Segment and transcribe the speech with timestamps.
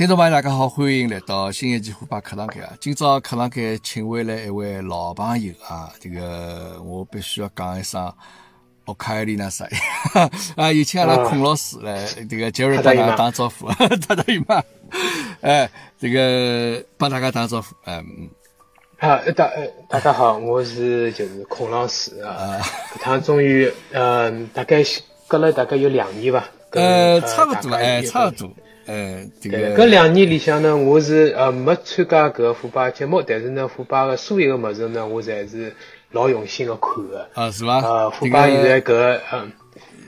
[0.00, 2.72] 听众朋友，大家好，欢迎来到新一期虎爸课堂间啊！
[2.80, 8.10] 今朝课堂间请回来一位老朋友啊，这个我必须要讲一声，
[8.86, 9.68] 奥卡尔丽娜塞
[10.56, 14.62] 啊，有请阿拉孔老师来，这个杰瑞帮大家打招呼，他大姨妈，
[15.42, 18.02] 哎，这个帮大家打招呼，嗯。
[18.96, 19.50] 好，大
[19.86, 22.58] 大家好，我是就是孔老师啊。
[22.94, 24.82] 这趟终于，嗯，大概
[25.28, 26.48] 隔了大概有两年吧。
[26.70, 28.50] 呃，差不多，哎，差不多，
[28.90, 29.76] 呃，这个。
[29.76, 35.74] 搿两年里向呢，我是呃没参加搿虎爸节目，但是呢，虎爸的所有的物事呢，我侪是
[36.10, 37.28] 老用心的看的。
[37.34, 37.80] 啊，是伐？
[37.80, 39.52] 呃，虎爸现在搿嗯，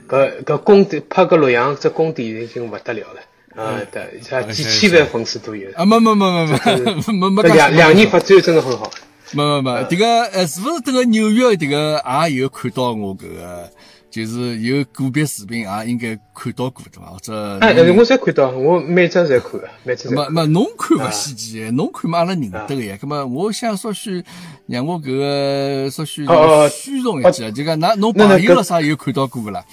[0.09, 3.21] 搿搿功底拍个录像，这功底已经勿得了了。
[3.55, 5.85] 啊，对，像几千万粉丝都有啊！
[5.85, 8.89] 没没没没没 没没两两年发展真的很好。
[9.31, 13.69] 没没没，这个呃，是不是这个纽约这个也有看到我这个，
[14.13, 17.07] 就是有个别视频也应该看到过对吧？
[17.11, 20.13] 或者哎，我侪看到，我每张侪看，每张。
[20.13, 22.95] 没没，侬看勿稀奇，侬看嘛阿拉认得个呀。
[23.01, 24.23] 那么我想稍许
[24.67, 26.27] 让我搿个稍许
[26.69, 29.65] 虚荣一记，就讲㑚侬朋友了啥有看到过勿啦？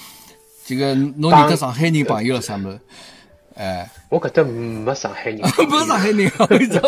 [0.64, 2.80] 这个侬认得上海人朋友了啥么？
[3.60, 6.80] 哎，我搿搭没上海人，不是上海人，我跟你讲，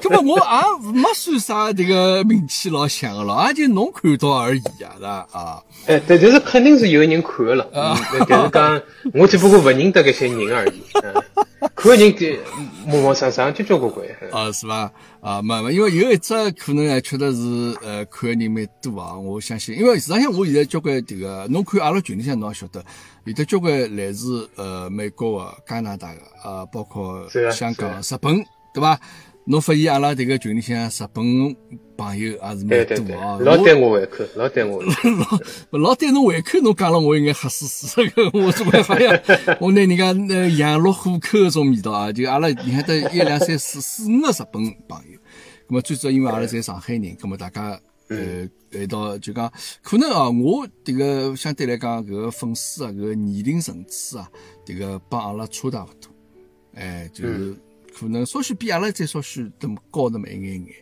[0.00, 5.26] 根本我也没算啥这个名气老响的了，也就侬看到而已啊，是吧？
[5.32, 7.96] 啊， 哎，对，但是肯定是有人看了， 嗯，
[8.28, 10.82] 但是讲 我只不过不认得搿些人而已，
[11.74, 12.28] 看人就
[12.86, 14.92] 陌陌生生，交交关关，啊，是吧？
[15.20, 22.84] 啊，没没，因为有一只可能啊，确实是呃，看的人蛮多啊，我相信，因为实际上我现在交关这个，侬看阿拉群里向侬也晓得。
[23.24, 28.44] 有的交关来自呃美国的、加拿大的，呃，包括香港、日本，
[28.74, 29.00] 对吧？
[29.46, 31.56] 侬发现阿拉这个群里向日本
[31.96, 33.38] 朋友也是蛮多啊。
[33.40, 34.82] 老对我胃口，老对我。
[35.70, 38.00] 老老对侬胃口，侬讲了我应该吓死死。
[38.32, 39.22] 我总归发现
[39.60, 42.12] 我拿人家那羊入虎口那种味道啊？
[42.12, 45.18] 就阿拉你看得一两三四四五个日本朋友，
[45.68, 47.78] 那么最主要因为阿拉在上海人，那么大家。
[48.06, 48.46] 呃，
[48.82, 54.30] 一道就讲，可能啊，我这个相对来讲，搿个粉丝啊，搿个年龄层次啊，
[54.64, 56.10] 这个帮阿拉差大勿多，
[56.74, 57.54] 哎，就是
[57.96, 60.74] 可能稍许比阿拉再稍许那么高那么一眼眼，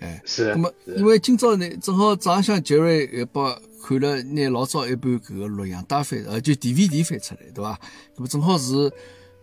[0.00, 0.48] 哎，是。
[0.50, 7.78] 那么，因为今朝呢，正好早上向杰瑞也把看了拿老早一版搿个录像带翻，呃，就 DVD 翻出来，对伐？
[8.16, 8.92] 那么正好是。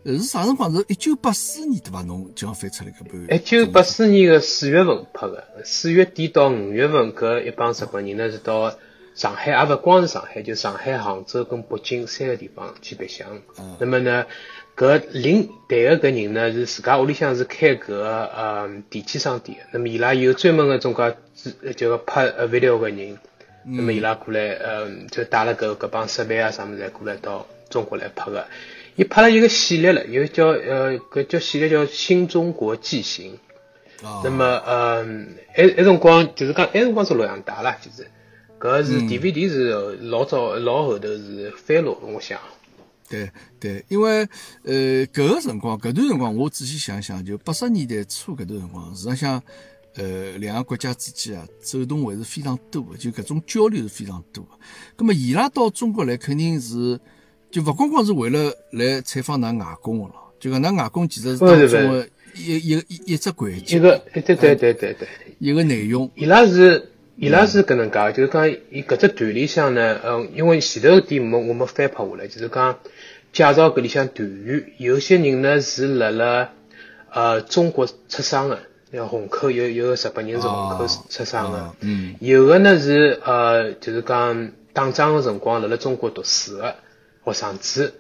[0.06, 0.74] 呃，是啥辰光？
[0.74, 2.02] 是一九八四年对伐？
[2.04, 3.36] 侬就要翻出来搿本。
[3.36, 8.74] 一九八四年的四月份拍的，四月底到五月份，搿一帮日本人呢是到
[9.14, 13.28] 上海，也勿光是上海，就上海、杭州跟北京三个地方去白相。
[13.60, 13.76] 嗯。
[13.82, 14.26] 那么呢，
[14.78, 19.66] 搿领队的搿人呢是自家屋里向是开搿个呃电器商店的。
[19.74, 23.20] 那么伊拉有专门的种介就拍呃 video 个人。
[23.66, 23.76] 嗯。
[23.76, 28.48] 那么伊拉过来，呃，就带了搿搿帮设备啊啥物事过来到中国来拍的。
[29.00, 33.40] 伊拍了一个系列了，有叫呃，搿叫系列叫《新中国纪行》。
[34.06, 34.20] 哦。
[34.26, 35.02] 那么呃，
[35.56, 38.06] 埃埃辰光就是讲，埃辰光是录像带啦，其实，
[38.60, 39.72] 搿是 DVD 是
[40.02, 42.38] 老早老后头是翻录，我想。
[43.08, 44.28] 对对，因为
[44.64, 49.42] 呃，搿个辰光，搿段辰光，我仔细想想，就八十年代初搿段辰光，实际上，
[49.96, 54.50] 呃，两个国家之间啊，走动还是非常多的，就搿种交流是非常多的。
[54.98, 57.00] 葛么伊拉到中国来，肯定是。
[57.52, 65.08] 就勿光光是为了来采访㑚外公个咯，就讲㑚外公其实是当中的一一个一一只环节，一个对对对对对，
[65.40, 66.12] 一个内容。
[66.14, 72.78] 伊拉是伊拉是搿能介，就是讲伊搿只团里向呢，嗯，因为前头点没我没翻拍下来，就是讲
[73.34, 76.52] 介绍搿里向团员，有些人呢是辣辣
[77.10, 78.60] 呃中国出生的，
[78.94, 86.76] 像虹口有有个日本人是虹口出生的，嗯，有个呢是呃就是讲打仗个辰光辣辣中国读书的。
[87.32, 87.94] 学生子，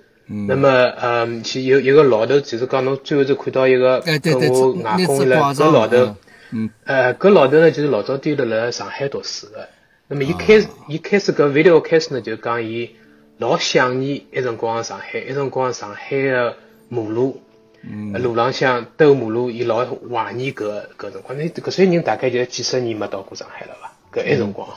[0.47, 0.69] 那么，
[1.01, 6.15] 嗯，其有一个老头，就是讲侬最后就看到一个跟我外公了，搿老头，
[6.51, 9.69] 嗯，呃，搿老头呢，就是老早丢了辣上海读书的。
[10.07, 12.91] 那么伊开始，伊开始搿 video 开始呢，就讲伊
[13.37, 16.55] 老想念一辰光上海，一辰光上海的
[16.89, 17.41] 马路，
[17.83, 21.37] 嗯，路浪向兜马路，伊老怀念搿搿辰光。
[21.37, 23.93] 那搿些人大概就几十年没到过上海了吧？
[24.11, 24.67] 搿一辰光，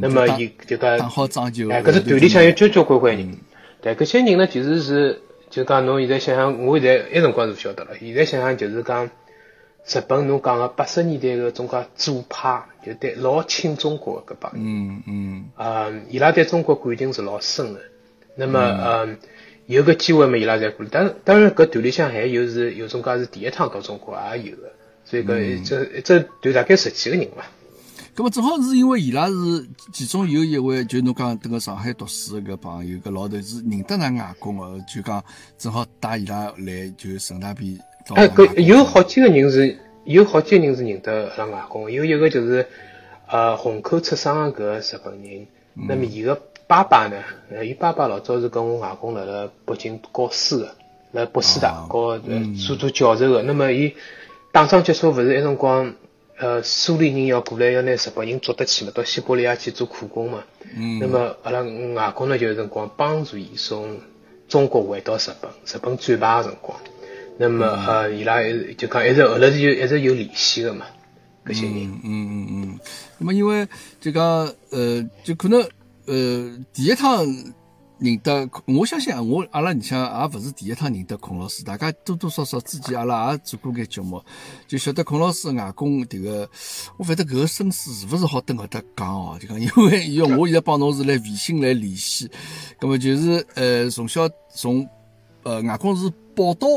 [0.00, 0.92] 那么伊就讲，
[1.70, 3.34] 哎，搿是团里向有交交关关人。
[3.84, 5.20] 对，搿些人呢，其实是
[5.50, 7.90] 就讲侬现在想想，我现在一辰光是勿晓得了。
[8.00, 9.10] 现在想想就是讲，
[9.86, 14.62] 日本侬讲个八十年代个种介左派，就对老亲中国搿帮人。
[14.64, 15.44] 嗯嗯。
[15.56, 17.80] 啊，伊拉对中国感情是老深的。
[18.36, 19.18] 那么，嗯，
[19.66, 20.90] 有个机会嘛，伊拉才过来。
[20.90, 24.72] 当当然，搿团里向还有是有种介是第一趟到中国也有的，
[25.04, 27.44] 所以搿这这团大概十几个人伐。
[28.14, 29.34] 咁么正好是因为伊拉是
[29.92, 35.22] 其中有一位，就侬讲等个上海读书个朋友，个老头是认得㑚外公个，就讲
[35.58, 37.76] 正好带伊拉来就顺大便
[38.14, 42.64] 哎，搿有好几个人是，有好几个人是认得阿拉外公，有一个就是
[43.26, 45.46] 呃虹口出生个搿日本人。
[45.72, 47.16] 那么伊个爸爸呢？
[47.50, 50.72] 呃，伊爸爸老早是跟我外公辣辣北京教书个，
[51.10, 52.20] 辣北师大教呃
[52.64, 53.42] 做做教授个。
[53.42, 53.92] 那么伊
[54.52, 55.92] 打仗结束，勿是埃辰光
[56.38, 60.44] 呃苏联人要过来要拿日本人捉得去嘛，到西伯利亚去做苦工嘛。
[60.76, 60.98] 嗯。
[60.98, 63.98] 那么阿拉外公呢，就辰光帮助伊从
[64.48, 66.78] 中国回到日本，日本战败个辰光。
[67.38, 68.42] 那么呃，伊拉
[68.76, 70.86] 就讲一直后来是有一直有联系个嘛。
[71.46, 72.78] 搿些人，嗯嗯嗯，
[73.18, 73.68] 那么因为
[74.00, 74.24] 就讲
[74.70, 75.60] 呃，就可能
[76.06, 77.26] 呃，第一趟
[78.04, 84.22] 认得，我相信啊，我阿拉里向也勿是第一趟认得孔老师，大家多多少少之前阿拉也做过眼节目，
[84.68, 86.48] 就晓得孔老师外公迭个，
[86.98, 92.30] 我勿晓得搿个身世是勿是好登搿搭讲哦，就讲因为因为我现在帮侬是来微信来联系，
[92.78, 94.86] 葛么就是呃，从小从
[95.42, 96.68] 呃外公是报道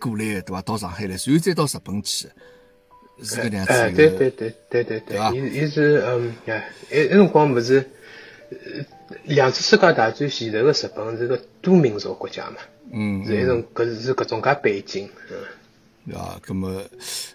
[0.00, 0.62] 过来的对伐？
[0.62, 2.28] 到上海来，然后再到日本去。
[3.22, 3.72] 是个样子。
[3.72, 7.80] 哎，对对对对对对，伊伊是嗯，哎，那辰光不是，
[9.24, 12.56] 两次世界大战前头个日本是个多民族国家嘛，
[12.92, 16.14] 嗯，是一种搿是搿种介背景，嗯。
[16.14, 16.82] 啊，葛么，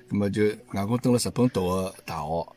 [0.09, 2.47] 葛么就外公蹲辣日本读个大学，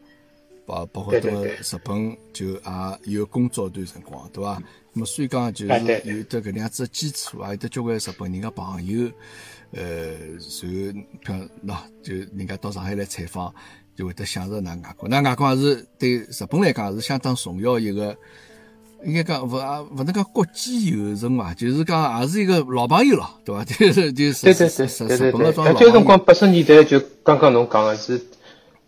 [0.64, 4.62] 包包括蹲辣日本就也有工作一段辰光，对伐？
[4.93, 5.72] 那么所以讲就是
[6.05, 9.10] 有得搿能样子基础，也有得交关日本人个朋友。
[9.72, 10.12] 呃，
[11.25, 13.52] 然后喏，就人家到上海来采访，
[13.96, 18.17] 就会得想着㑚外公，㑚外公也是对日本来讲是相当重要一个，
[19.05, 23.65] 应该讲勿啊勿能讲国际友人嘛，就是讲也是一个老朋友了，对伐？
[23.65, 28.21] 就是就是对对对对对对，那这辰光八十年代就刚刚侬讲个是。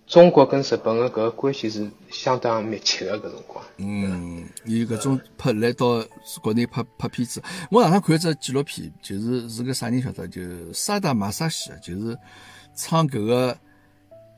[0.09, 3.65] 中国跟日本个搿个关系是相当密切个搿辰光。
[3.79, 6.01] 嗯，伊搿种拍来到
[6.41, 7.43] 国内拍拍片子，
[7.73, 10.29] 我上趟看一只纪录片，就是是个啥人晓得？
[10.29, 10.41] 就
[10.73, 12.17] 沙达马萨西，就是
[12.77, 13.59] 唱搿个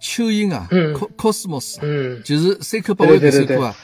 [0.00, 0.66] 蚯蚓啊
[1.18, 3.76] ，cosmos，嗯，就是三口八位搿首歌啊。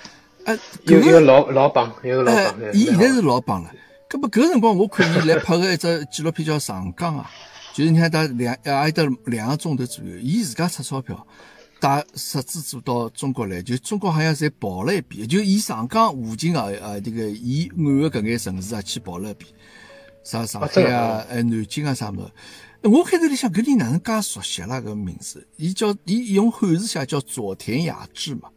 [0.44, 2.54] 哎，有个老老棒，有个老棒。
[2.72, 3.70] 伊现在是老棒了。
[4.08, 7.30] 搿么搿辰光我看伊 来拍个一只纪录片叫《长江》啊，
[7.72, 11.26] 就是你看他两也有得两个钟头左右，伊自家出钞票。
[11.80, 19.50] 带摄制组到中国来，就中国好像侪跑了一遍，就以长江附近啊啊这个以岸的搿眼城市啊去跑了一遍，
[20.22, 22.30] 啥上海啊、呃南京啊啥么？
[22.84, 24.80] 我开头里想，搿人哪能介熟悉啦？
[24.80, 28.48] 搿名字，伊叫伊用汉字写叫佐田雅志嘛。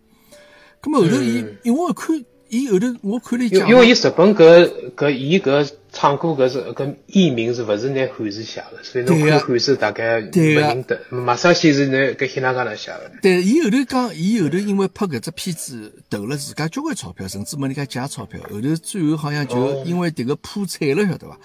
[0.82, 2.24] 咁么后头伊，因为我看。
[2.50, 10.98] 伊后头我看了一讲，因为伊日本搿搿伊搿唱歌搿是搿艺名是勿是拿汉字写的，所以侬看汉字大概勿认得。
[11.10, 13.12] 马上先是拿搿希腊加拉写的。
[13.22, 18.40] 对，伊后头讲，伊后头因为拍搿只片子投了自家交关钞票，甚至问人家借钞票。
[18.50, 21.38] 后头最后好像就因为迭个破产了，晓得伐？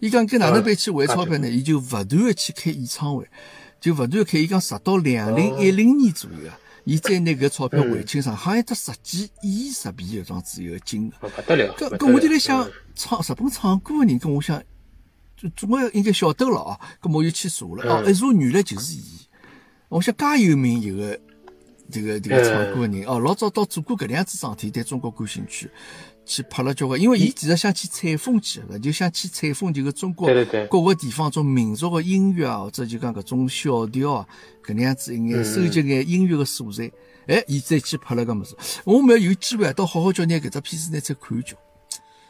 [0.00, 1.48] 伊讲搿哪能办去还钞票呢？
[1.48, 3.24] 伊就勿断的去开演唱会，
[3.80, 4.36] 就勿断开。
[4.36, 6.58] 伊讲直到两零一零年左右啊。
[6.84, 11.28] 伊再拿搿钞票还清爽，好像只十几亿日币一桩子一个金额。
[11.28, 11.74] 不得了！
[11.76, 14.60] 搿搿我就来想，唱日本唱歌个人，搿我想，
[15.36, 16.80] 就总归应该晓得了哦。
[17.00, 19.02] 搿我又去查了，哦，一查原来就是伊。
[19.88, 21.20] 我想介有名一个，
[21.90, 25.70] 这个这个唱歌的人，哦，老早到做过搿样子桩事体，对中国感兴趣。
[26.24, 30.28] 去拍了交关，因为伊其实想去采风去个，就想去采风，就个中国
[30.70, 34.26] 各个地方种民族个音乐啊，或者就讲搿种小调啊，
[34.64, 36.90] 搿能样子一眼收集眼音乐个素材。
[37.26, 41.56] 哎，伊再去拍了搿物事，我们要有机会到好好叫拿搿只片子拿再看一叫。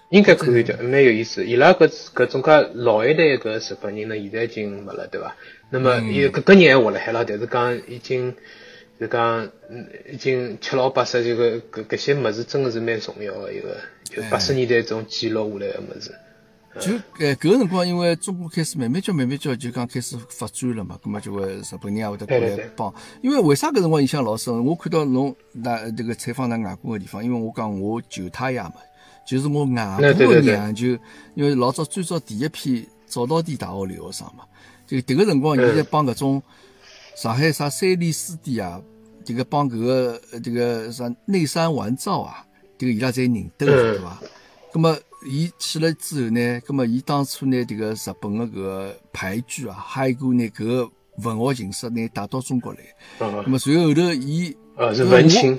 [0.08, 1.44] 应该看一叫，蛮有意思。
[1.46, 5.36] 伊拉搿搿种介老一代搿日本人呢，现在已经没了，对伐？
[5.70, 8.34] 那么伊搿搿人还活辣海了，但是讲已经。
[9.02, 16.14] 就讲，嗯，已经七老八十，这个搿搿些物事真个是蛮重要个一个，就八十年代种记录下来个物事。
[16.78, 22.94] 就诶搿个辰光，因为中国开始慢慢叫慢慢叫，就讲开始发展了嘛，葛末就会日本人也会得过来帮。
[23.22, 24.64] 因为为啥搿辰光印象老深？
[24.64, 28.74] 我看到侬那这个采访㑚外公个地方，因为我讲我舅太爷嘛，
[29.26, 30.96] 就是我外婆个娘舅，
[31.34, 34.44] 因为老早最早第一批早稻田大学留学生嘛，
[34.86, 36.40] 就迭个辰光，伊在帮搿种
[37.16, 38.80] 上海啥三联书店啊。
[39.24, 42.44] 这个帮搿个这个啥内山完造啊，
[42.76, 44.18] 这个伊拉侪认得对伐？
[44.72, 52.78] 咁么伊去了之后呢，咁么伊当初呢，这个日本的搿个俳句啊，还过呢搿个文学形式呢带到中国来。
[53.18, 55.58] 咁么随后后头伊呃是文青，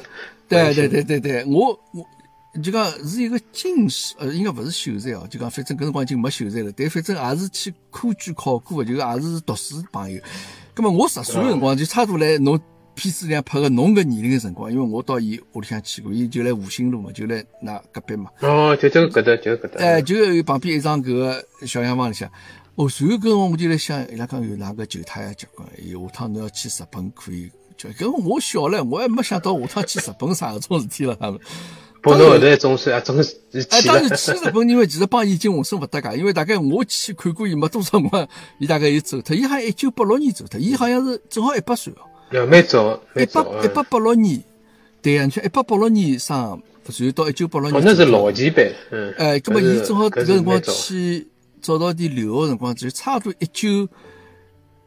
[0.50, 10.20] 对对对对对，我我就讲是一个进士，呃，应该勿是秀才哦，就讲反正搿辰光已经没秀才了，但反正也是去科举考过，就也是读书朋友。
[10.76, 12.60] 咁么我十岁辰光就差不多来侬。
[12.96, 18.30] 片子里拍个侬个年龄个辰光，因为我到伊屋里向去过，伊就来吴兴路嘛，就来那隔壁嘛。
[18.42, 19.80] 哦，就这个搿搭，就搿搭。
[19.84, 22.30] 哎，就旁边一幢搿个小洋房里向，
[22.76, 31.40] 哦，随后搿我就来想，伊拉讲有哪个球太结棍，伊下趟侬要去日本可以，就搿我小了，我还没想到下趟去日本啥搿种事体了，他们。
[32.06, 33.34] 帮侬后头总算啊，总是
[33.70, 38.28] 哎，当然去日本，因为其实帮伊经浑身勿搭界，因为大概我去看过伊没多少辰光，
[38.60, 42.04] 伊大概又走脱，伊好像一九八六年走脱，伊好像是正好一百岁哦。
[42.34, 44.44] 要蛮早，一八一百八六年，
[45.04, 47.80] 对啊，你像一八八六年生，然后到一九八六年。
[47.80, 49.14] 哦，那是老前辈，嗯。
[49.20, 51.28] 哎，葛么伊正好搿辰光去
[51.62, 53.88] 早稻田留学辰光，就差不多一九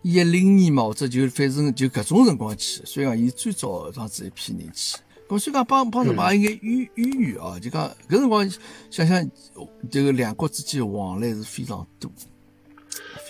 [0.03, 4.99] 一零年嘛，或者就反正就搿种辰光去，所以讲伊最早当子一批人去。
[5.29, 8.51] 咁所以讲帮帮日本应该渊渊源啊，就讲搿辰光
[8.91, 9.31] 想想，
[9.89, 12.11] 这个两国之间往来是非常多。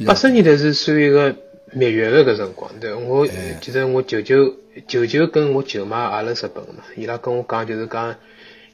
[0.06, 1.34] 八十年代是算一个
[1.72, 3.26] 蜜月的搿辰光，对我
[3.60, 4.54] 记得我舅舅
[4.86, 8.16] 舅舅跟我舅妈也辣日本嘛，伊拉跟我讲就是讲，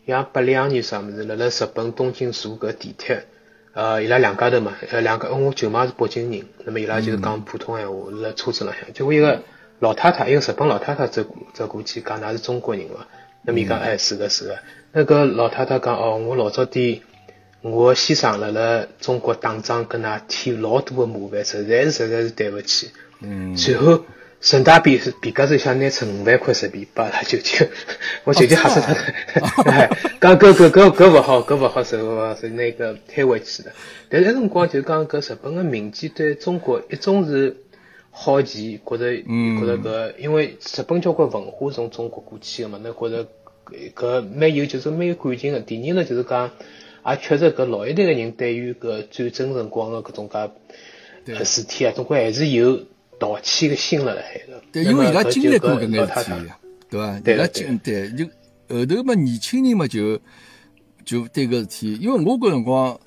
[0.07, 3.25] 像八两年啥物事，辣辣日本东京坐搿地铁，
[3.73, 9.43] 呃，伊拉两家头嘛，呃，两个我舅妈是北京人，那么伊拉就是讲普通闲话辣车子浪向，结果一个。
[9.81, 13.05] 老太太，一个日本老太太走走过去，讲㑚是中国人伐？
[13.43, 14.57] 那么伊讲，哎，是个，是个。
[14.93, 17.01] 那个老太太讲，哦，我老早点，
[17.63, 22.91] 我先生辣辣中国打仗，跟㑚添老多的麻烦，实在是实在是对勿起。
[23.21, 23.57] 嗯。
[23.57, 24.05] 随后
[24.41, 27.67] 顺带便皮夹子想拿出五万块日币拨拉舅舅，
[28.25, 29.97] 我舅舅吓死他了。
[30.21, 33.73] 讲 搿搿搿搿勿好，搿勿好收，是那个退回去的。
[34.09, 37.57] 但是那辰光就讲搿日本的民间对中国一种是。
[38.15, 43.27] 好奇，觉着觉着搿，因为日本交关文化从中国过去个嘛，那觉着
[43.97, 45.61] 搿蛮有，就是蛮有感情个。
[45.61, 46.51] 第二呢，就是讲，
[47.07, 52.81] 也确实搿老一代个人对于搿战争辰光个搿种介事体啊，总归还是有
[53.19, 54.63] 淘气个心辣辣海个。
[54.73, 56.53] 对，因为伊拉经历过搿眼事体，
[56.91, 57.21] 对伐？
[57.25, 58.25] 伊拉经对，就
[58.69, 60.19] 后头嘛，年轻人嘛就
[61.05, 62.99] 就对搿事体，因为我搿辰光，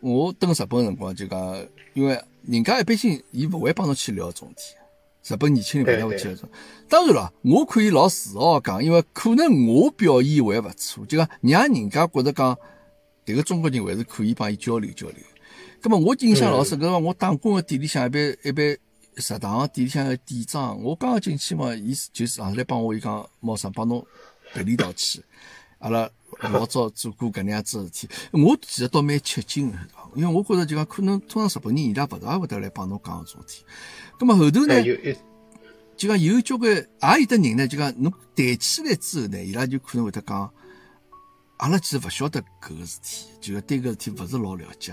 [0.00, 2.20] 我登日本辰光就讲，因为。
[2.48, 5.34] 人家一般性，伊勿会帮侬去聊种事体。
[5.34, 6.48] 日本年轻人勿太会去聊种。
[6.88, 12.56] 当然了，我可以老自豪讲，因为可能我表现还勿错，就讲让人家觉得讲，
[13.26, 15.16] 迭个中国人还是可以帮伊交流交流。
[15.82, 18.78] 咁么我印象老深，搿辰我打工个店里向一般一般
[19.16, 24.06] 食堂店里向个店长，我刚刚进去嘛，伊就是上来帮我伊讲，毛生帮侬
[24.52, 25.22] 赔礼道去。
[25.78, 26.08] 阿拉
[26.40, 29.78] 老早做过搿能样子事体，我其实倒蛮吃惊个。
[30.14, 33.64] 因为我觉着就讲可能通常日本人伊拉勿大会得来帮侬讲搿种事体，
[34.18, 34.82] 咁么后头呢，
[35.96, 40.50] 就讲有交关也有的人呢，就讲侬谈起来之后呢，伊拉就可能会得讲，
[41.58, 44.92] 阿拉其实勿晓得搿个事体，就是对搿事体勿是老了解，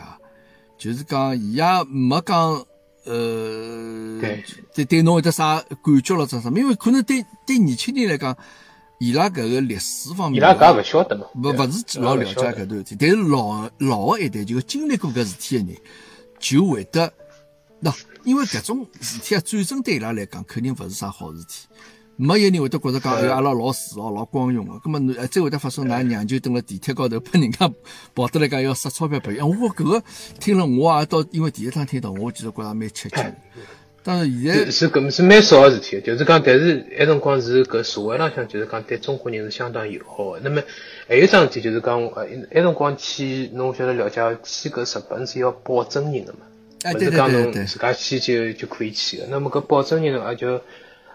[0.77, 2.65] 就是讲伊也没讲，
[3.05, 4.20] 呃，
[4.74, 8.38] 对对侬有得啥感觉了，啥啥，因为可能对对年轻人来讲。
[9.00, 12.96] 伊拉搿个历史方面，伊拉搿勿晓得嘛，勿勿是老了解搿段事体。
[12.98, 15.77] 但是老老个一代，就经历过搿事体个人，
[16.39, 17.12] 就会得，
[17.82, 17.93] 喏，
[18.24, 21.67] 因为搿种事体啊，战争对伊拉来讲，肯定勿是啥好事体。
[22.15, 24.77] 没有人会得觉着讲，哎，阿拉老自豪、老光荣个。
[24.79, 27.70] 葛末侬再会得发生，㑚娘舅蹲辣地铁高头，拨人家
[28.13, 29.39] 跑得来讲要塞钞票拨伊。
[29.39, 30.03] 我搿个
[30.39, 33.24] 听了，我也到，因为第一趟听到，我其实觉着蛮吃惊。
[34.03, 40.39] 当然，现在是搿是蛮少个事体，就是讲，但是埃辰光是搿社会浪向，就是讲对中国人是相当友好个。
[40.43, 40.62] 那么
[41.08, 46.39] 还有桩事体，就是讲，呃，埃辰光去，侬晓得了解，去搿日本是要报真人个嘛？
[46.84, 47.65] 哎，对对对对。
[47.65, 49.25] 自家去就就可以去个。
[49.29, 50.60] 那么搿报真人呢，也就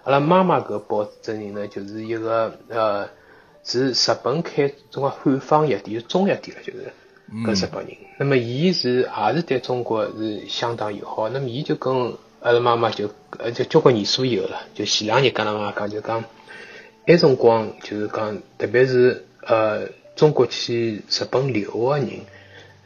[0.08, 3.06] 阿拉妈妈搿报真人呢，就是一个呃，
[3.62, 6.90] 是日本开中个汉方药店，中药店了，就是
[7.44, 7.94] 搿日本人。
[8.18, 11.28] 那么伊是也是对中国是相当友好。
[11.28, 16.24] 那么伊就跟阿拉妈妈就呃就交关年数以后了，就前两年跟阿拉妈妈讲，就讲
[17.06, 22.20] 埃辰光就是讲，特别是呃中国去日本留学个人，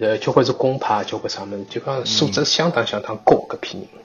[0.01, 4.02] 呃交关是公派，交关啥物事，就讲素质相当相当高搿批人。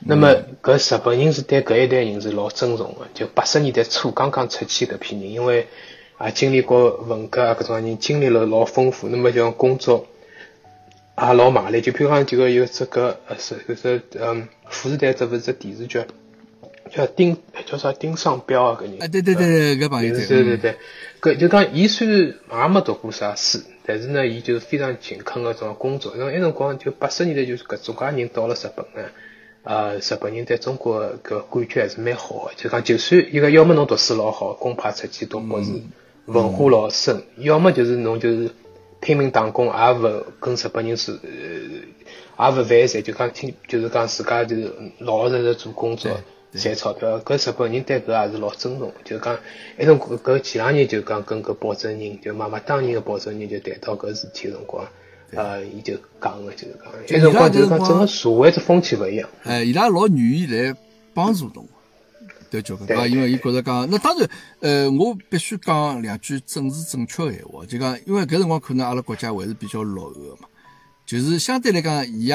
[0.00, 5.66] 那么搿日本人是对搿一代人是老尊重个，就八十年代初刚刚出去搿批人，因为
[6.20, 10.06] 也经历过文革啊搿种人经历了老丰富，那么就工作。
[11.20, 16.00] 也老卖力，就比如讲，就个有这个呃是就是嗯，富士台这不是只电视剧，
[16.92, 17.36] 叫丁
[17.66, 19.02] 叫啥丁尚彪啊，搿人。
[19.02, 20.76] 啊对对对对，搿朋友对对对，
[21.20, 26.16] 搿就讲伊虽然也没读过啥书，但是呢，伊就是非常勤恳个种工作。
[26.16, 29.10] 因为埃辰光就八十年代，就是搿种介人到了日本呢，
[29.68, 32.52] 呃，日本人对中国搿感觉还是蛮好个。
[32.56, 35.70] 就讲就算伊个要么侬读书老好，公派出去读博士，
[36.24, 38.50] 文化老深；要么就是侬就是。
[39.00, 46.10] 拼命打工，也勿跟日本人是，也勿犯罪，就讲听，就是讲自家就是老老实实做工作，
[46.52, 47.20] 赚钞票。
[47.20, 49.38] 搿日本人对搿也是老尊重，就讲
[49.78, 54.84] 一种搿前两年就讲跟搿保证人，就妈妈当年个保证人就谈到搿事体个辰光，
[55.32, 59.28] 呃，伊就讲个就是讲，那辰光就是讲整个社会只风气勿一样。
[59.44, 60.74] 哎，伊拉老愿意来
[61.12, 61.66] 帮助侬。
[62.50, 64.26] 对，交关啊，因为伊觉着讲，那当然，
[64.60, 70.48] 呃，我必须讲两句政治正确个闲话，就讲，因为搿辰光可能阿拉国家还是比较落后个嘛，
[71.04, 72.34] 就是相对来讲，伊也，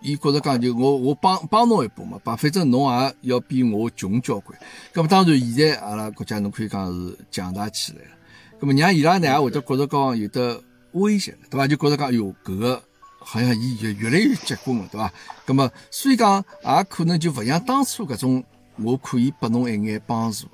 [0.00, 4.58] 伊觉着讲，就我我帮帮侬一把嘛，帮反正侬也要比我穷交关，
[4.94, 8.10] 咁么当然现在阿拉国家侬可以讲是强大起来了，
[8.58, 10.62] 咁么让伊拉呢也会得觉着讲有得
[11.00, 11.66] 威胁，对伐？
[11.66, 12.82] 就觉着讲，哟，搿个
[13.18, 15.12] 好像伊越越来越结棍了，对伐？
[15.46, 18.44] 葛么所以讲也可能就勿像当初搿种。
[18.78, 20.46] 我可以拨侬一眼帮助，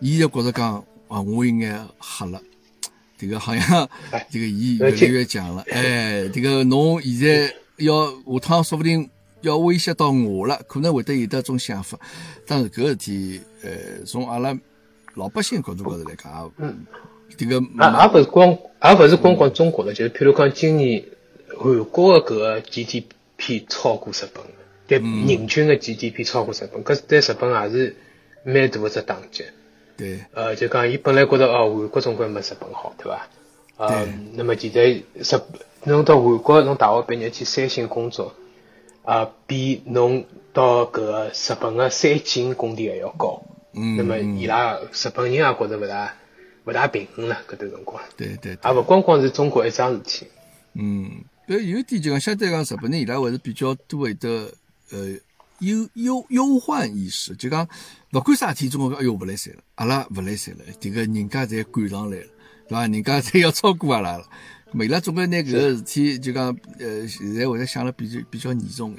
[0.00, 2.40] 伊就觉着讲啊，我应该黑了，
[3.18, 3.86] 这个好像
[4.30, 9.06] 这个伊越来越强了，哎，这个侬现在要下趟说不定
[9.42, 11.98] 要威胁到我了，可能会得有得种想法。
[12.46, 14.58] 但是搿事体，呃，从阿拉
[15.16, 16.86] 老百姓角度高头来讲，嗯，
[17.36, 21.04] 这个也也勿是光，也勿是光光中国的，就是譬如讲今年
[21.58, 24.44] 韩国的搿个 GDP 超过日本。
[24.86, 27.96] 对人均的 GDP 超过日本，搿对日本也是
[28.42, 29.44] 蛮大的只打击。
[29.96, 33.28] 对，呃，就讲伊本来觉得哦，韩国总归没日本好，对伐？
[33.76, 35.40] 呃，那么现在日
[35.84, 38.34] 侬到韩国侬大学毕业去三星工作，
[39.04, 43.42] 啊，比侬到搿个日本的三星工地还要高。
[43.72, 43.96] 嗯。
[43.96, 46.16] 那么伊拉日本人也觉着勿大
[46.70, 48.00] 勿大平衡了，搿段辰光。
[48.16, 48.56] 对对。
[48.64, 50.26] 也勿光光是中国一桩事体。
[50.74, 51.10] 嗯，
[51.48, 54.52] 搿有点就讲相对讲日本人伊拉还是比较多会得。
[54.92, 54.98] 呃，
[55.60, 57.68] 忧忧忧患意识，就讲
[58.12, 62.26] 勿管啥事体，中国讲，哎哟，勿来三了，阿拉勿来三了，迭个人家侪赶上来了，
[62.66, 62.80] 对伐？
[62.88, 64.26] 人家侪要超过阿拉了，
[64.72, 66.46] 伊拉总归拿搿个事体，就讲，
[66.80, 68.98] 呃，现在会得想了比较比较严重眼。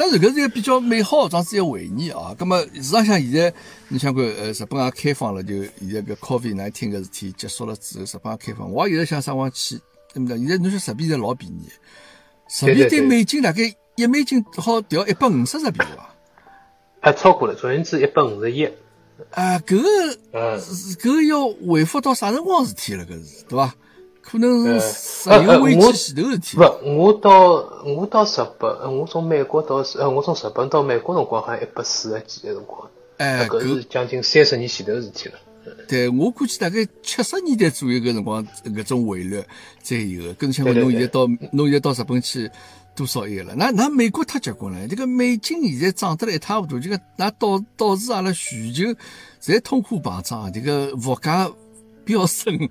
[0.00, 2.34] 但是搿是一个比较美好，装子一个回忆啊。
[2.38, 3.52] 葛末事实上像现在，
[3.88, 9.78] 你想看，呃，日本也开放了，就现在搿 COVID 难听搿事体结束了之后，日本也开放，我也有在想上往去，
[10.14, 10.38] 对不对？
[10.38, 11.68] 现在侬说日币在老便宜，
[12.66, 13.74] 日币对美金大概。
[13.96, 16.14] 一美金好调一百五十日币伐？
[17.02, 18.64] 还超过了，总言之一百五十一。
[19.32, 23.04] 啊，搿个，搿个要恢复到啥辰光事体了？
[23.04, 23.74] 搿是对伐？
[24.30, 26.56] 可能是石油危机前头事体。
[26.56, 26.62] 不，
[26.96, 27.52] 我到
[27.84, 32.88] 我到日本，我从美国到呃，我从日本到美国辰光好像一百四十几个辰光。
[33.16, 35.34] 哎，搿是将近三十年前头事体了。
[35.86, 39.42] 对，我估计大概七十年代左右搿辰光，搿种汇率
[39.82, 40.32] 才有。
[40.34, 42.50] 更像侬现在到侬现在到日本去。
[42.92, 43.54] 多少亿了？
[43.56, 48.84] 那那美国太结棍了，这个美金现在涨得来一塌糊涂，这个那导导致阿拉全球
[49.40, 51.50] 侪通货膨胀，这个物价
[52.10, 52.68] 飙升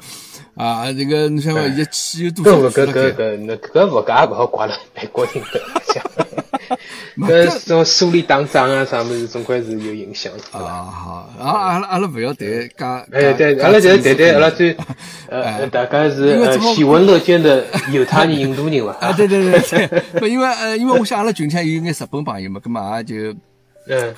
[0.56, 0.92] 啊！
[0.92, 2.58] 这个你想讲，现在汽油多少？
[2.70, 10.60] 搿搿搿搿那搿物价也勿好怪了美国人的，搿种苏里打仗啊啥物事，总归是有影响啊。
[10.60, 12.48] 好，啊阿拉阿拉勿要谈
[12.78, 14.76] 讲，哎对，阿拉就是谈谈阿拉最
[15.30, 18.92] 呃大概是呃喜闻乐见的犹太人、印度人伐？
[19.08, 19.60] 啊对对对
[20.30, 23.38] 因为呃因为我想阿拉群里向有眼日本朋友嘛，搿么也就嗯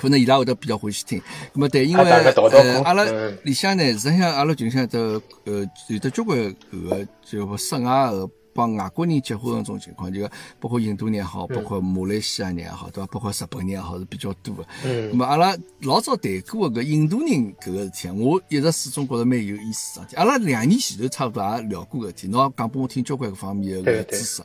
[0.00, 1.20] 可能伊拉会得比较欢喜听。
[1.52, 3.04] 那么对，因为呃阿拉
[3.42, 6.38] 里向呢，实际上阿拉群里向的呃有的交关
[6.72, 8.30] 搿个就省外个。
[8.54, 10.28] 帮外国人结婚那种情况，就
[10.60, 13.06] 包括印度人也好，包括马来西亚人也好，对伐？
[13.06, 14.64] 包括日本人也好，是比较多的。
[14.84, 15.08] 嗯。
[15.10, 20.06] 那么阿拉老早谈过个印度人搿个事体，我一直始终觉着蛮有意思的。
[20.16, 24.42] 阿拉两年前头差不多也聊过搿事体，侬讲拨我听交关搿方面的知识。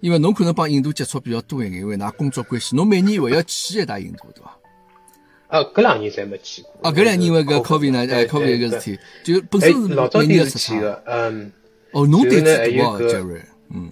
[0.00, 4.56] 因为侬可能帮印度接触比较多一点，因为㑚工作关系，侬每年还要去一趟印度，对伐？
[5.48, 6.88] 啊，搿两年侪没去过。
[6.88, 11.50] 啊，搿两年因为搿 COVID 呢，哎，COVID 搿事体，就本身是老早第一次去的，嗯。
[11.92, 13.40] 哦，侬胆子大啊，杰瑞。
[13.74, 13.90] 嗯，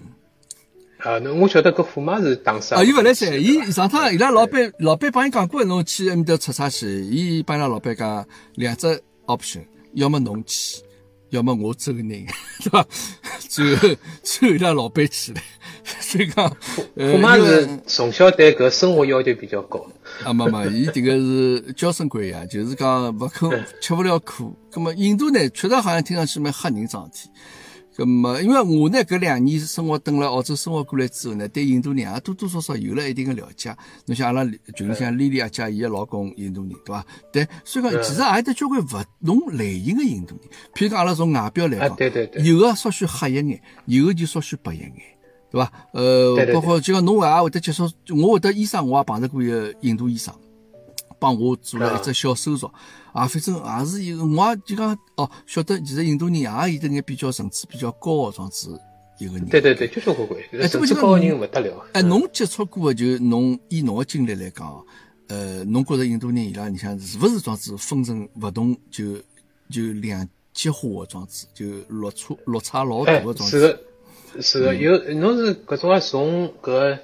[0.99, 2.75] 啊，那我晓得搿虎妈是打啥？
[2.75, 10.83] 啊，伊勿来三，伊上趟伊拉老板老板帮伊讲过，侬去埃面搭出差去，伊帮伊拉老板讲两只 option，要么侬去，
[11.31, 12.85] 要么我走人， 对伐？
[13.49, 13.89] 最后
[14.21, 15.41] 最后伊拉老板去了，
[15.99, 16.49] 所以讲
[16.95, 19.85] 虎妈是从小对搿生活要求比较高。
[20.23, 23.49] 啊，没没，伊迭个是娇生惯养， 就是讲勿肯
[23.81, 24.55] 吃勿了苦。
[24.71, 27.29] 葛么印度呢，确实好像听上去蛮吓人桩事体。
[27.95, 33.75] 葛么，因为我呢，搿两年生活等了澳洲生活过来之后呢，对印度人也多多少少有了一定的了解。
[34.05, 37.05] 侬像阿拉群里向莉莉阿姐，伊个老公印度人，对伐？
[37.31, 40.47] 对所以讲，其实也有得交关勿同类型的印度人。
[40.75, 44.93] 譬如讲，阿拉从外表来讲，对对对，有个稍许黑一眼，有个就稍许白一眼，
[45.49, 45.71] 对伐？
[45.93, 47.89] 呃，包括就讲侬也会得接触，
[48.21, 50.33] 我会得医生，我也碰着过一个印度医生。
[51.19, 52.71] 帮我做了一只小手术，
[53.11, 58.79] 啊，反正也是一个，我就讲哦，晓得其实印度人也有得眼比较层次比较高的状子
[59.17, 59.45] 一个人。
[59.47, 61.83] 对对对，交交关关，层次高的人勿得了。
[61.93, 64.85] 哎，侬接触过的就侬以侬的经历来讲，
[65.29, 69.15] 呃，侬觉着印度人伊拉，你像是勿是状子分成勿同就
[69.71, 73.79] 就两极化的状子，就落差落差老大的状子。
[74.41, 76.99] 是个有，侬是搿种啊，从搿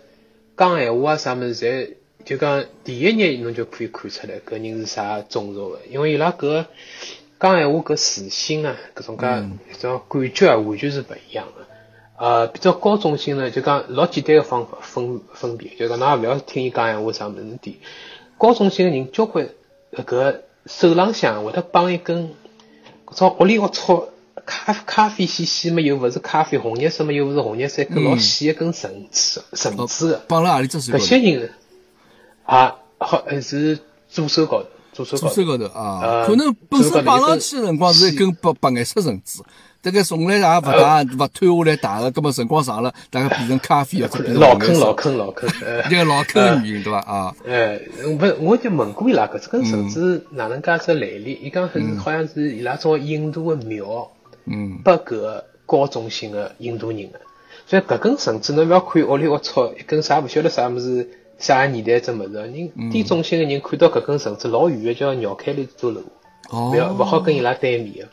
[0.57, 1.93] 讲闲话啊啥物事，侪
[2.25, 6.65] 就讲第一眼侬就可以看出来搿人是啥种族个，因为伊拉搿
[7.39, 9.25] 讲闲话搿自信啊，搿种介
[9.71, 11.65] 一种感觉啊，完全是勿一样个。
[12.15, 17.77] 呃，比较高中心呢，就讲老简单个方法分分别，就讲㑚勿要听伊讲闲话啥物事点。
[18.37, 19.49] 高中心个人交关
[19.91, 22.31] 搿手浪向会得绑一根，
[23.05, 24.05] 搿种屋里龌龊
[24.45, 30.17] 咖咖啡细细嘛，又勿是咖啡，红颜色嘛，又勿是红颜色，一根老细一根绳子绳子个。
[30.27, 31.51] 绑辣何里只手高搿些人
[32.45, 33.79] 啊，好还是
[34.09, 35.35] 左手高头，左手左高头。
[35.35, 39.43] 手高头啊，呃可能本身绑上去个辰光是一根白白颜色绳子，
[39.81, 46.99] 大概从来也勿大勿脱下来戴个，葛末辰光长了，大概变成咖啡 或者变成老坑红颜色老坑老坑，呃 这个老坑的原因对伐？
[46.99, 47.79] 啊， 呃，
[48.19, 51.33] 不是，我就问过伊拉，搿只根绳嗯子哪能介只来历？
[51.41, 54.09] 伊讲是好像是伊拉种印度个庙
[54.45, 57.19] 嗯拨搿个高中性个印度人个，
[57.65, 66.03] 所以搿根绳子侬勿要看屋里龌龊，一根啥勿晓得啥物事，啥年代只物事，人嗯低中性个人看到搿根绳子老远个，就要绕开来走路，
[66.49, 68.09] 哦勿要勿好跟伊拉对面个。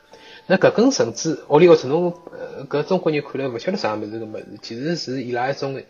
[0.47, 5.81] 那搿根绳子屋里龌龊，侬呃搿中国人看来勿晓得啥物事个物事，其实是伊拉一种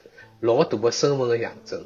[0.41, 1.85] 老大个身份个象征。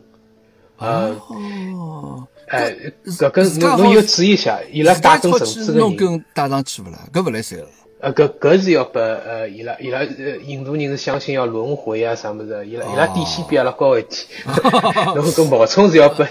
[0.77, 2.75] 呃，哦，哎，
[3.07, 6.99] 搿根侬侬要注意一下，伊拉带根绳子个弄人，根带上去勿啦？
[7.13, 7.67] 搿勿来三了。
[8.05, 14.21] 呃，搿搿是要拨呃伊拉伊拉呃印度人是相信要轮回啊啥物事，伊拉伊拉底线比阿拉高一点。
[14.45, 16.27] 然后搿冒充是要拨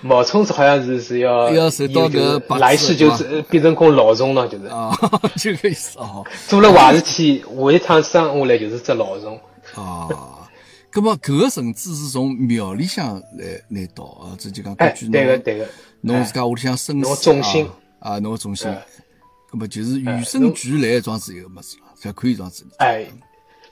[0.00, 4.90] 冒充是好像是是要要受到搿来世就是呃变成功老虫了，就是啊，
[5.36, 6.26] 就搿意思哦。
[6.48, 9.38] 做了坏事体，下一趟生下来就是只老虫。
[9.76, 10.08] 啊，
[10.90, 15.68] 葛么搿个绳子是从庙里向来拿到啊，这就讲哎根据，对个侬对个，
[16.00, 17.64] 侬自家屋里向生侬个种心
[18.00, 18.68] 啊，啊侬个重心
[19.50, 22.64] 哎，葛么就是与生俱来的装置一个物事了，才可以装置。
[22.78, 23.06] 哎，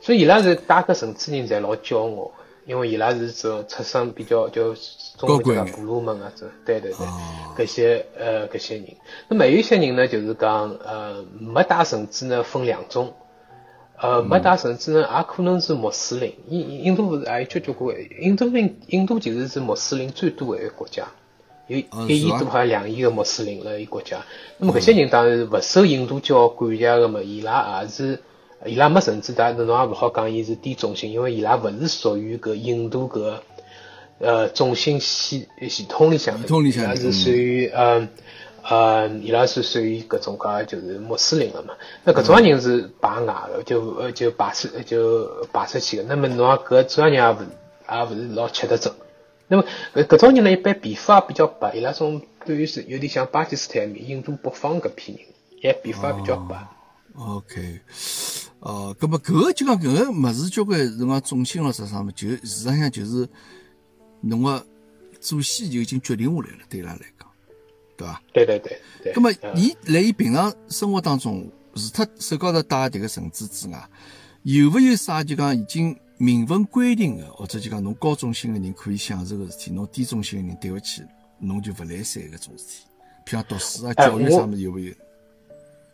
[0.01, 2.33] 所以伊拉是带搿绳子人侪老骄傲，
[2.67, 4.75] 因为伊拉是这种出身比较就
[5.17, 8.97] 中国叫高贵眼婆罗门啊，这对对对哦，搿些呃搿些人，
[9.29, 13.15] 那么还有一些人呢，就是讲呃没带绳子呢分两种。
[14.01, 16.33] 呃，没带绳子呢，也可能是穆斯林。
[16.49, 21.05] 印印度不是也有交交关，印度印印度其实是穆斯林最多的一个国家，
[21.69, 21.77] 有
[22.09, 24.25] 一亿多好像两亿个穆斯林了一国家。
[24.57, 28.21] 那么搿些人当然是勿受印度教管辖个嘛，伊拉也是
[28.67, 33.35] 伊拉没绳子带，侬也勿好讲伊是低种姓，因为伊拉勿是属于搿印度搿
[34.19, 38.09] 呃种姓系系统里向的，系统里向伊拉是属于呃
[38.63, 41.75] 呃，伊拉是属于搿种介就是穆斯林个嘛。
[42.03, 46.03] 那搿种人是排外个，就呃就排出就排出去个。
[46.05, 47.37] 那么侬讲搿种人也勿
[47.91, 48.93] 也勿是老吃得准。
[49.49, 55.21] 那么搿搿种人呢，一般皮肤也比较白，伊拉种对于是有点像巴基斯坦面、印度北方搿批人，
[55.63, 56.69] 也皮肤也比较白。
[57.17, 57.81] OK，
[58.61, 63.29] 哦，葛么搿个就讲搿个物事，交关辰光种姓咯啥啥么，就事实上就是
[64.21, 64.65] 侬个
[65.19, 67.29] 祖先就已经决定下来了，对伊拉来讲，
[67.97, 68.23] 对伐？
[68.33, 69.13] 对对对对。
[69.15, 73.83] 葛么嗯伊辣伊平常生活当中，除脱手高头戴迭个绳子之外，
[74.43, 81.03] 有勿有啥就讲已经明文规定个，或者就讲侬高中性个人可以享受个事体，侬低中性个人对勿起，
[81.39, 82.85] 侬就勿来三搿种事体，
[83.25, 84.93] 譬如讲读书啊、哎教育啥物事有勿有？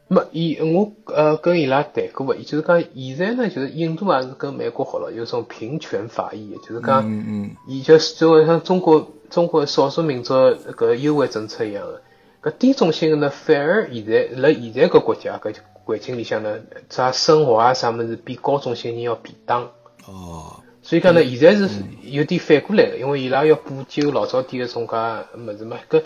[0.08, 12.02] 没，伊我呃跟伊拉谈过个，就是讲现在呢，就是印度也是跟美国好了，有种平权法益，就是讲，嗯嗯伊就是作为像中国中国少数民族搿优惠政策一样的，
[12.50, 16.56] 搿低中性的呢，反而现在辣现在搿国家搿环境里向呢，
[16.88, 19.70] 啥生活啊啥物事比高中性人要便当。
[20.06, 24.96] 哦，所以讲呢，现在是有点反过来的，因为伊拉要补救老早点个种介
[25.38, 25.78] 物事嘛。
[25.88, 26.02] 搿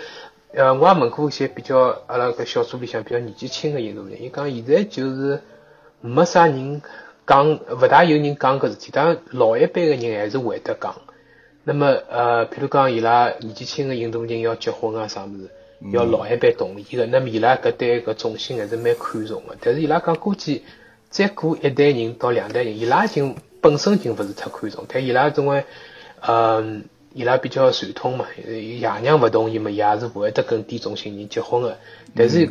[0.55, 5.43] 呃，我也问过一些比较阿拉搿小组里向比较年纪轻个印度人，伊讲现在就是
[6.01, 6.81] 没啥人
[7.27, 10.95] 讲，勿大有人讲搿事体，当然老一辈个人还是会得讲。
[11.65, 15.51] 那么呃，譬如讲伊拉年纪轻个印度人要结婚啊啥物事，
[15.93, 19.57] 要老一辈同意个，那么伊拉搿对搿种姓还是蛮看重个。
[19.61, 20.65] 但是伊拉讲估计
[21.11, 25.65] 再过一代人到两代人，伊拉已经本身已经勿是太看重，但伊拉总归
[26.21, 31.79] 嗯，伊拉比较传统嘛，呃爷娘勿同意嘛，伊也是勿会得跟低种姓人结婚个。
[32.15, 32.51] 但是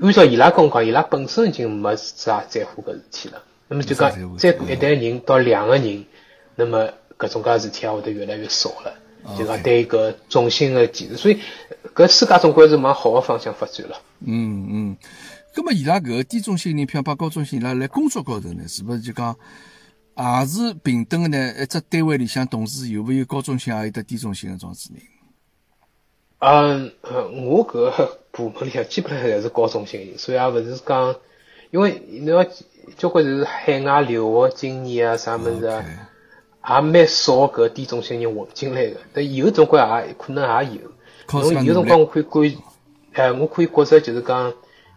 [0.00, 3.42] 按照伊拉跟我讲，伊拉本身已经没啥在乎搿事体了。
[3.68, 6.04] 那么就讲再过一代人到两个人，
[6.54, 8.94] 那么搿种介事体也会得越来越少了。
[9.36, 11.38] 就讲对搿种姓个歧视，所以
[11.94, 14.00] 搿世界总归是往好个方向发展了。
[14.24, 14.96] 嗯嗯，
[15.52, 19.36] 葛么伊拉搿个低中性人，譬如把高中性伊拉辣工作高头呢，是勿是就讲
[20.18, 21.54] 也是平等个呢？
[21.62, 25.02] 一只单位里向同时有没有高中性，也有得低中性个装置人？
[26.40, 31.14] 嗯，呃我搿个部门里向基本上侪是高中性人，所以也勿是讲，
[31.70, 32.46] 因为侬要
[32.96, 35.84] 交关是海外留学经验啊，啥物事啊，
[36.68, 38.96] 也蛮少搿低中心人混进来个。
[39.12, 40.92] 但有辰光也可能也有。
[41.40, 44.50] 侬有辰光我可以感，哎，我可以觉着就是讲，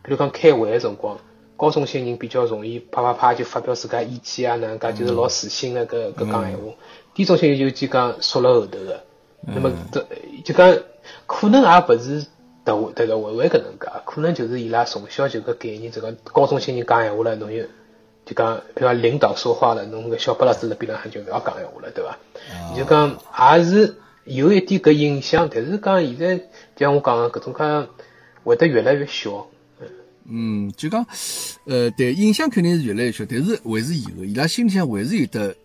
[0.03, 1.17] 比如讲开会个辰光，
[1.61, 6.63] 高中些人比较容易啪啪啪就发表自家意见啊，哪能介就是老自信个搿搿讲闲话。
[7.13, 9.03] 低中些人就就讲缩辣后头个。
[9.45, 10.03] 那么这
[10.43, 10.75] 就讲
[11.27, 12.25] 可能也勿是。
[12.63, 17.63] 得得个会会搿能介，可能就是伊拉从小就搿概念，这个高中新人讲闲话了，侬就
[18.23, 22.19] 就讲，比如讲领导说话了，侬搿小不拉子辣边浪向就勿要讲闲话了，对伐？
[22.77, 23.17] 就讲
[23.57, 23.95] 也是
[24.25, 26.45] 有一点搿影响，但是讲现在就
[26.85, 27.87] 像我讲个搿种讲
[28.43, 29.47] 会得越来越小。
[30.25, 31.05] 嗯，就讲
[31.65, 35.55] 呃，对，影响肯定是越来越小，但是还是有，伊拉心里向还是有的。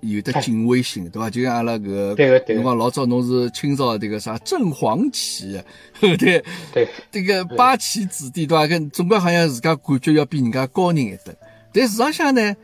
[0.00, 1.28] 有的敬畏心，对伐？
[1.28, 2.16] 就像阿拉个，
[2.48, 5.62] 侬讲老早侬是清朝迭个啥正黄旗，
[6.00, 8.66] 对对，这个八旗子弟，对伐？
[8.66, 11.36] 跟总归好像自家感觉要比人家高人一等。
[11.74, 12.56] 但事实上呢，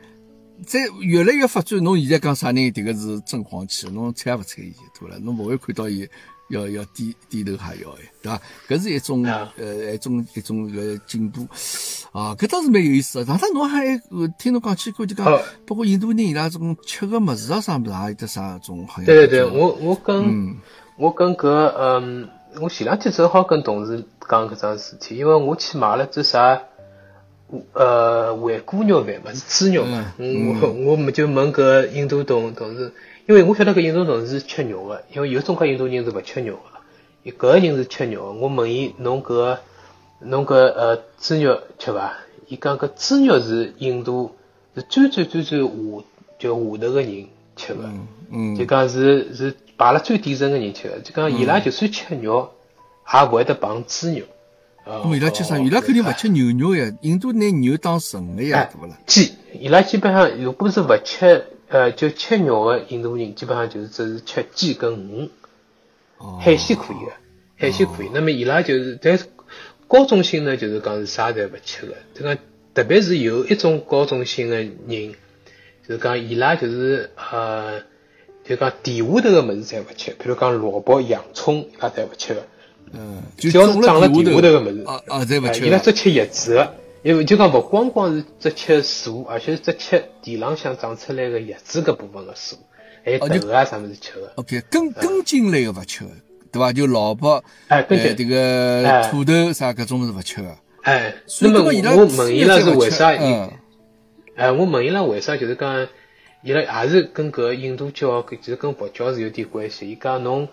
[0.65, 5.15] 在越来越发展，侬现在讲啥人，迭个是正黄旗，侬猜勿猜伊，对伐？
[5.19, 6.09] 侬勿会看到伊。
[6.51, 8.41] 要要低低头哈腰哎，对伐？
[8.67, 9.23] 搿是一种
[9.57, 11.47] 呃一种一种个进步
[12.11, 13.25] 啊，搿倒是蛮有意思的。
[13.25, 13.97] 上趟侬还
[14.37, 15.25] 听侬讲起过，就讲
[15.65, 19.05] 包括印度人伊拉种吃个物事啊，啥物事也有得啥种好像。
[19.05, 20.57] 对对对，我我跟
[20.97, 22.29] 我跟搿嗯，
[22.61, 26.61] 我前两天正好跟同事讲搿桩事体，因为我去买了只啥
[27.73, 32.93] 呃回锅肉饭嘛，是猪肉嘛，我我们就问搿印度同同事。
[33.27, 36.61] 因为我晓得搿印度同事是吃肉个，因为有种介印度人是勿吃肉个，
[37.23, 38.33] 伊搿个人是吃肉。
[38.33, 39.57] 我问伊侬搿
[40.19, 42.17] 侬搿呃猪肉吃伐？
[42.47, 44.35] 伊讲搿猪肉是印度
[44.75, 45.67] 是最最最最下
[46.39, 47.89] 就下头个人吃个，
[48.31, 52.51] 嗯，就讲是是排了最底层个人吃个，就讲伊拉就算吃肉，
[53.13, 54.25] 也勿会得碰猪肉。
[54.85, 55.59] 哦，伊拉吃啥？
[55.59, 58.97] 伊拉肯定勿吃牛肉呀，印度拿牛当神个呀，对勿啦？
[59.05, 61.45] 鸡，伊拉基本上如果是勿吃。
[61.71, 65.29] 呃，就吃肉的印度人基本上就是只是吃鸡跟鱼，
[66.41, 67.13] 海鲜可以的，
[67.55, 68.09] 海鲜可以。
[68.13, 69.23] 那么伊拉就是，但是
[69.87, 71.93] 高中性呢，就是讲是啥侪勿吃的。
[72.13, 72.37] 这个
[72.73, 75.15] 特别是有一种高中性的人，
[75.87, 77.81] 就是讲伊拉就是呃，
[78.43, 82.45] 就讲地下头的物事侪勿吃，比如讲萝卜、洋葱，伊拉侪勿吃的。
[82.91, 85.65] 嗯，只要是长了地下头的物事，啊啊，侪勿吃。
[85.65, 86.73] 伊拉只吃叶子的。
[87.03, 92.57] 因为就讲勿光光是只吃树，而且只吃地浪向长出来个叶子搿部分个树，
[93.03, 94.31] 还有豆啊啥物事吃个。
[94.35, 96.11] OK，根根茎类个勿吃个，
[96.51, 96.71] 对伐？
[96.71, 100.55] 就萝卜，哎，这个土豆啥搿种是勿吃个。
[100.83, 101.65] 哎，那么我
[102.05, 103.07] 问伊拉是为啥？
[104.35, 105.37] 哎，我问伊拉为啥？
[105.37, 105.87] 就是讲
[106.43, 109.89] 伊拉也是跟搿印度教，其实跟佛教是有点关系。
[109.89, 110.47] 伊讲侬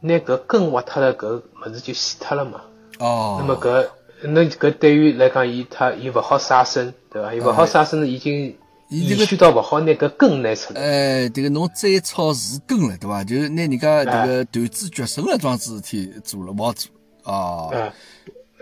[0.00, 2.62] 拿搿根挖脱了，搿物事就死脱了嘛。
[3.00, 3.36] 哦。
[3.38, 3.86] 那么搿。
[4.26, 7.34] 那搿对于来讲，伊他伊勿好杀生，对伐？
[7.34, 8.56] 伊勿好杀生，已经
[8.88, 10.80] 延续到勿好拿搿根拿出来。
[10.80, 13.22] 哎，这个侬摘草除根了，对伐？
[13.22, 16.90] 就是拿人家这个断子绝孙了桩事体做了，勿好做
[17.22, 17.68] 啊。
[17.74, 17.92] 啊，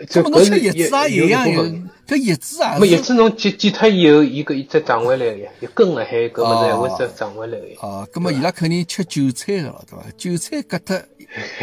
[0.08, 1.64] 这侬吃叶子也一样有，
[2.08, 7.86] 搿叶子啊，没叶子侬剪剪脱以后，伊搿一再长回来个呀，一根了，还搿物事还会再长回来个。
[7.86, 10.04] 啊，搿么伊拉肯定吃韭菜个了，对伐？
[10.16, 11.00] 韭菜割脱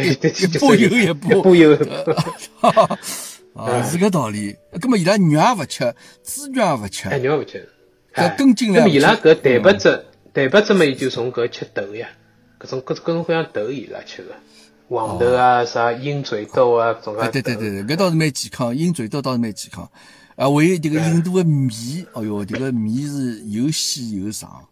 [0.00, 1.76] 一波又一波，一波又。
[3.54, 4.56] 啊，是个道理。
[4.72, 7.68] 那么伊拉肉也勿吃，猪肉也勿吃，哎，肉勿吃。
[8.14, 12.08] 搿根茎那么伊拉搿蛋白质，蛋白质嘛，伊就从搿吃豆呀，
[12.58, 14.34] 搿种各各种各样豆伊拉吃个，
[14.88, 17.28] 黄豆啊，啥鹰嘴豆啊，种啊。
[17.28, 19.84] 对对对对，搿倒是蛮健康，鹰嘴豆倒是蛮健康。
[20.36, 24.64] 啊，还有迭个印度个米，哦哟，迭个米是又细又长，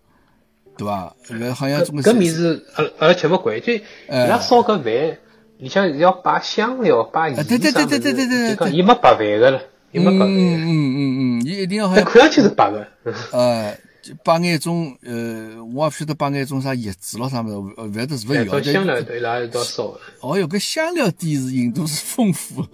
[0.77, 1.15] 对伐？
[1.29, 5.19] 搿好像搿米是阿阿拉吃勿惯，就伊拉烧搿饭。
[5.59, 9.61] 里向要摆香料，摆对对对对对对对，就讲伊没白饭个了，
[9.93, 10.29] 伊没白饭。
[10.29, 12.87] 嗯嗯嗯嗯，伊一定要好像看上去是白个。
[13.33, 13.77] 呃，
[14.23, 18.63] 摆眼种呃，我也不晓得摆眼种啥叶子咯啥么子，呃，反正是勿要。
[18.63, 19.95] 香料对伊拉一道烧。
[20.21, 22.65] 哦哟，搿香料店是印度是丰富，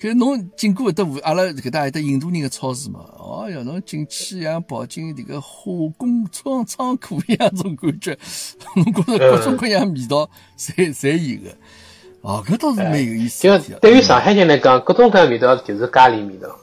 [0.00, 3.00] 搿侬经过得阿拉搿搭有得印度人个超市嘛？
[3.18, 8.16] 哦哟，侬进去像跑进迭个化工仓仓库一样种感觉，
[8.76, 11.54] 侬觉着各种各样味道，侪侪有个。
[12.22, 13.42] 哦，搿倒是蛮有意思。
[13.42, 16.54] 就对于上海人来讲，各种各样味道就是咖喱味道。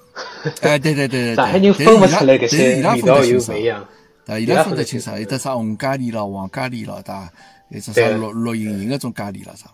[0.61, 3.83] 哎，对对对对，上海人分勿出来搿些味道又勿一样。
[4.27, 7.31] 啊，伊拉分得清爽，有得啥红咖喱咯、黄咖喱咯，对伐？
[7.69, 9.67] 有种啥绿绿莹莹个种咖喱咯啥？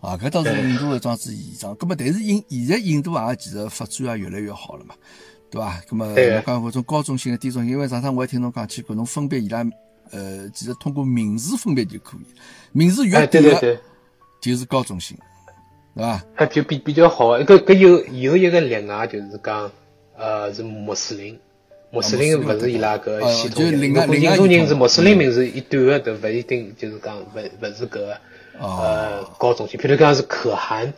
[0.00, 1.74] 啊，搿倒是印度个桩子现状。
[1.76, 4.94] 葛末但是印现在印度也其实发展也越来越好了嘛，
[5.50, 5.80] 对伐？
[5.88, 9.64] 葛末我讲搿种高中性个低中心，因为上趟我还听侬讲起过，侬分别伊拉
[10.10, 12.26] 呃，其实通过名字分别就可以，
[12.72, 13.78] 名字越短个
[14.40, 15.16] 就是高中性。
[15.98, 16.24] 是吧？
[16.32, 19.68] 还就比比较好，一个搿有有一个例外，就是讲，
[20.16, 21.36] 呃，是穆斯林，
[21.90, 28.16] 穆斯林勿是伊拉搿呃系统如果印度人是穆斯林名字一短个，都勿一定就是讲勿勿是搿
[28.60, 29.80] 呃高中心。
[29.80, 30.92] 譬如讲是可汗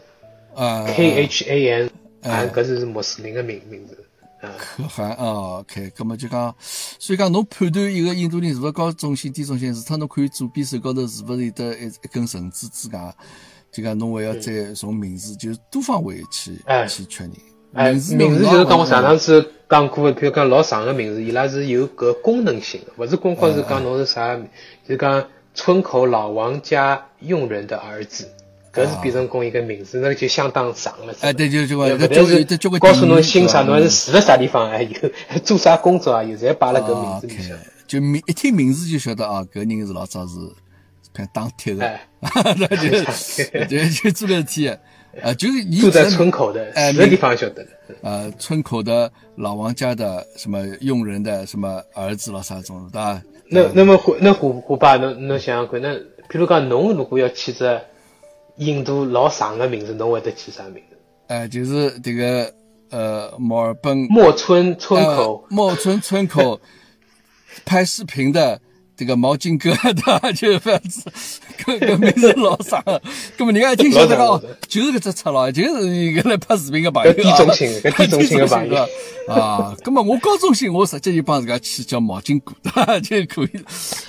[0.55, 3.97] 呃，K H A N，嗯啊，搿是穆斯林个名名字。
[4.43, 6.55] 啊，可汗啊，OK，葛么就讲，
[6.99, 13.15] 所以讲侬判断一个印度人是勿是高中心、低中心，除脱侬看伊左边手高头是勿是有得一一根绳子之外，
[13.73, 17.33] 就讲侬还要再从名字，就是多方位去哎去确认。
[17.73, 24.45] 哎，字名字就是讲我上上趟子讲过的，譬如讲老长个名字，伊拉是有搿功能性的，勿是光光是讲侬是啥，就
[24.89, 28.29] 是讲村口老王家佣人的儿子，
[28.75, 31.15] 搿是变成公一个名字，那个就相当长了。
[31.21, 34.91] 哎，对，就就讲，勿但是的交关告诉侬姓啥，侬是住辣啥地方，还有
[35.45, 37.57] 做啥工作啊，有侪摆辣搿名啊字里向。
[37.87, 40.35] 就名一听名字就晓得啊，搿人是老早是
[41.13, 42.89] 偏打铁的哎，那就
[43.67, 44.81] 就就做搿事体的，
[45.23, 47.71] 啊，就是伊住在只村口的，哎住的地方晓得的。
[48.03, 53.23] 呃，村口的老王家的什么佣人的什么儿子了啥种，对吧？
[53.49, 55.93] 那那么虎那虎虎爸，侬侬想想看，那
[56.29, 57.81] 譬如讲侬如果要起只
[58.57, 60.97] 印度老长个名字，侬会得起啥名字？
[61.27, 62.53] 哎，就是这个
[62.91, 66.61] 呃，墨尔本莫村村口呃，墨村村口
[67.65, 68.61] 拍视频的
[69.01, 70.31] 这个毛巾哥，对吧？
[70.33, 71.11] 就是这样子，
[71.59, 73.01] 搿搿名字老长个，
[73.39, 78.77] 搿么人家一听晓得讲就是搿只出了，就是一个来拍视频个朋友啊，搿低中性搿低中性个朋友
[79.29, 79.75] 啊。
[79.85, 83.01] 搿么我高中心，我直接就帮自家起叫毛巾哥，对 吧？
[83.01, 83.65] 就可以了。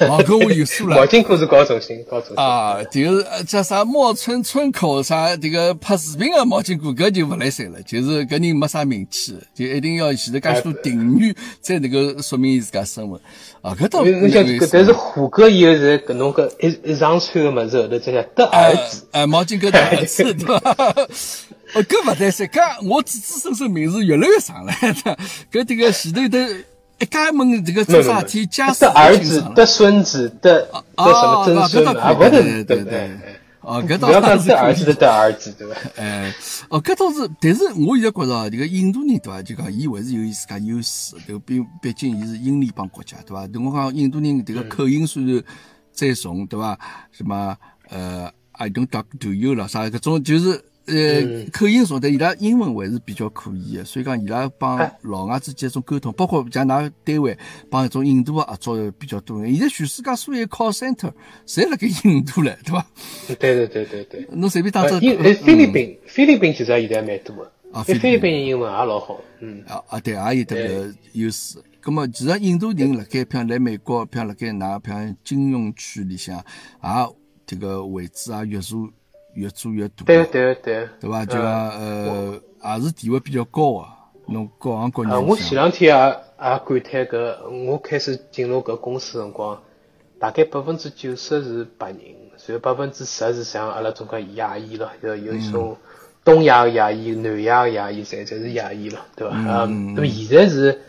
[0.09, 1.05] 哦，搿我有数了毛。
[1.05, 2.37] 巾哥是高中心，高中心。
[2.37, 13.19] 啊，就是呃叫啥茂村村口啥这个拍视频个毛巾哥，搿就勿来三了，就是搿人没啥名气，就一定要前头介许多定语，才能够说明伊自家身份。
[13.61, 14.03] 啊，搿倒
[14.71, 19.07] 但是虎哥以后是搿侬搿一一长串个物事后头，再叫得儿子。
[19.11, 20.75] 哎，毛巾哥的 儿子对伐？
[21.73, 24.73] 哦，搿勿对噻，搿我子子孙孙名字越来越长了，
[25.51, 26.49] 搿这个前头的
[26.99, 31.93] 一家门这个做啥事体家世得儿子已经上，了得孙子，得得什么曾孙啊啊？
[31.93, 35.75] 搿倒可以勿得对对对对哎哦，搿倒不要讲是可以得儿子的得儿子，对伐？
[35.95, 36.33] 哎，
[36.67, 39.41] 哦，搿倒是，但是我现在觉着啊，这个印度人对伐？
[39.41, 41.41] 就讲伊还是有伊自家优势，对吧？
[41.45, 43.47] 毕毕竟伊是英联邦国家，对伐？
[43.47, 45.41] 对我讲印度人这个口音虽然
[45.91, 46.79] 再重，对伐？
[47.11, 47.57] 什么
[47.89, 50.63] 呃，I don't talk to you 了啥搿种就是。
[50.87, 57.37] 呃，口音重，但伊拉英文还是比较可以的，所以讲伊拉帮哎老外之间种沟通，包括像㑚单位
[57.69, 59.45] 帮一种印度的合作比较多。
[59.45, 61.11] 现在全世界所有 call center
[61.45, 62.85] 侪辣盖印度唻，对伐？
[63.27, 64.27] 对对对对对。
[64.31, 71.59] 侬随便打只菲律宾，菲律宾其实现在蛮多的，啊菲律宾宾英文也老好，嗯，啊啊，对，也有得个优势。
[71.81, 76.89] 咁么，其实印度人辣盖，譬如来美国，譬如辣盖㑚，譬如金融区里向，也
[77.45, 78.87] 这个位置啊，越做
[79.33, 81.25] 越做越大，对对对，对伐？
[81.25, 83.97] 就讲呃，也是地位比较高啊。
[84.27, 89.59] 侬各行各业我前，两天也也感叹搿，我开始进入搿公司辰光，
[90.19, 91.99] 大概百分之九十是白人，
[92.47, 95.75] 然后百分之十是像阿拉种讲亚裔咯，有有一种
[96.23, 99.35] 东亚个亚裔、南亚个亚裔，侪侪是亚裔咯，对伐？
[99.65, 100.79] 嗯，那么现在是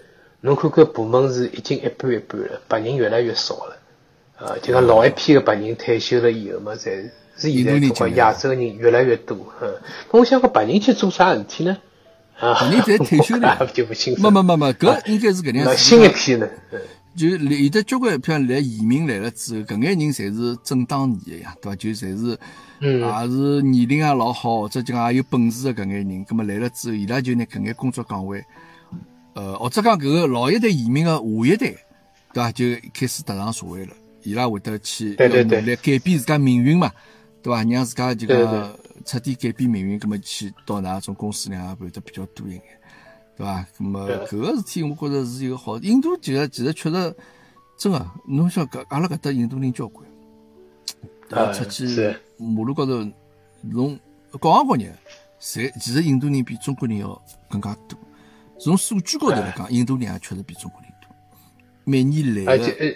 [0.43, 3.77] 侬看看部门是已经一半一半了，白人越来越少了。
[4.39, 9.37] 呃，就讲老一批的白人退休了以后嘛，侪是现在中国亚洲人越来越多。
[9.63, 9.73] 嗯，
[10.13, 11.79] 那我想讲白人去做啥事体呢？
[12.39, 14.23] 啊，白人侪退休了 我就不清楚。
[14.23, 15.77] 没没没没，搿应该是搿样子。
[15.77, 16.49] 新一批呢？
[16.73, 16.81] 嗯
[17.15, 21.77] 就有的交关，譬如来移民来了之后，搿眼人侪是正当年的呀，对伐？
[21.77, 22.39] 就侪是，
[22.81, 28.43] 嗯也是年龄也老好，或者就讲也有本事的搿眼人，葛末来了之后，伊拉就拿搿眼工作岗位，
[29.35, 31.75] 呃，或者讲搿个老一代移民的下一代，
[32.33, 32.53] 对伐？
[32.53, 36.91] 就开始踏上社会了，伊拉会得去努力改变自家命运嘛，
[37.43, 37.65] 对伐？
[37.65, 42.63] 让自家就讲彻底改变命运，葛么去到哪种公司里向会得比较多一眼。
[43.37, 43.67] 对伐？
[43.79, 45.79] 葛么搿个事体，我觉着是一个好。
[45.79, 47.17] 印度其实其实确实
[47.79, 50.07] 真个，侬想搿阿拉搿搭印度人交关，
[51.29, 51.51] 对伐？
[51.51, 53.03] 嗯出去马路高头，
[53.63, 53.99] 侬
[54.39, 54.95] 各行各业，
[55.41, 57.99] 侪其实印度人比中国人要更加多。
[58.63, 61.09] 从数据高头来讲，印度人也确实比中国人多。
[61.83, 62.87] 每年来的而且呃，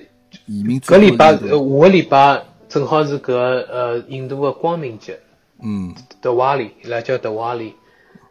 [0.46, 5.18] 移民搿礼拜是印度呃下个礼拜正好是搿呃印度的光明节，
[5.60, 7.74] 嗯德瓦里，伊拉叫德瓦里，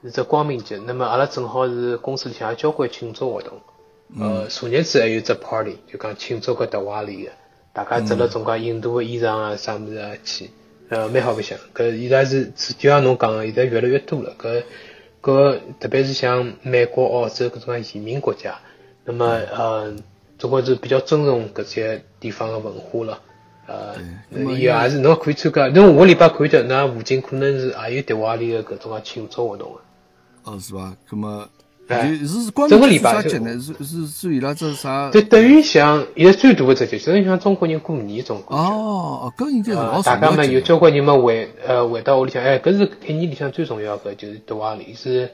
[0.04, 0.78] 是只光明节。
[0.78, 3.60] 那么阿拉正好是公司里向有交关庆祝活动，
[4.18, 7.32] 呃，昨日子还有只 party，就讲庆祝搿德瓦里个，
[7.74, 10.50] 大家着了种讲印度个衣裳啊啥物事啊去，
[10.88, 11.60] 呃，蛮好白相。
[11.74, 14.34] 搿现在是是就像侬讲个，现在越来越多了。
[14.40, 14.64] 搿
[15.26, 18.60] 搿特别是像美国、澳洲搿种移民国家，
[19.06, 19.96] 那么呃，
[20.38, 23.20] 中国是比较尊重搿些地方的文化了。
[23.66, 23.96] 呃，
[24.54, 29.80] 也是侬可以参加，侬下个礼拜看见，㑚附近可能是也有迪瓦里的搿种啊庆祝活动个。
[30.44, 30.96] 哦是伐？
[31.10, 31.50] 搿么
[31.88, 33.60] 就是光整个礼拜节呢？
[33.60, 35.10] 是是是伊拉这啥？
[35.12, 38.42] 对，等于像现在最大的这节，等于像中国人过年种。
[38.48, 45.30] 哦，搿应该是老大家嘛有交关人嘛回呃回到屋里向，哎，搿是一年里向最重要的，就是大话里是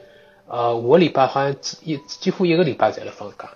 [0.46, 3.48] 呃，我礼拜好像一几乎一个礼拜侪辣放假。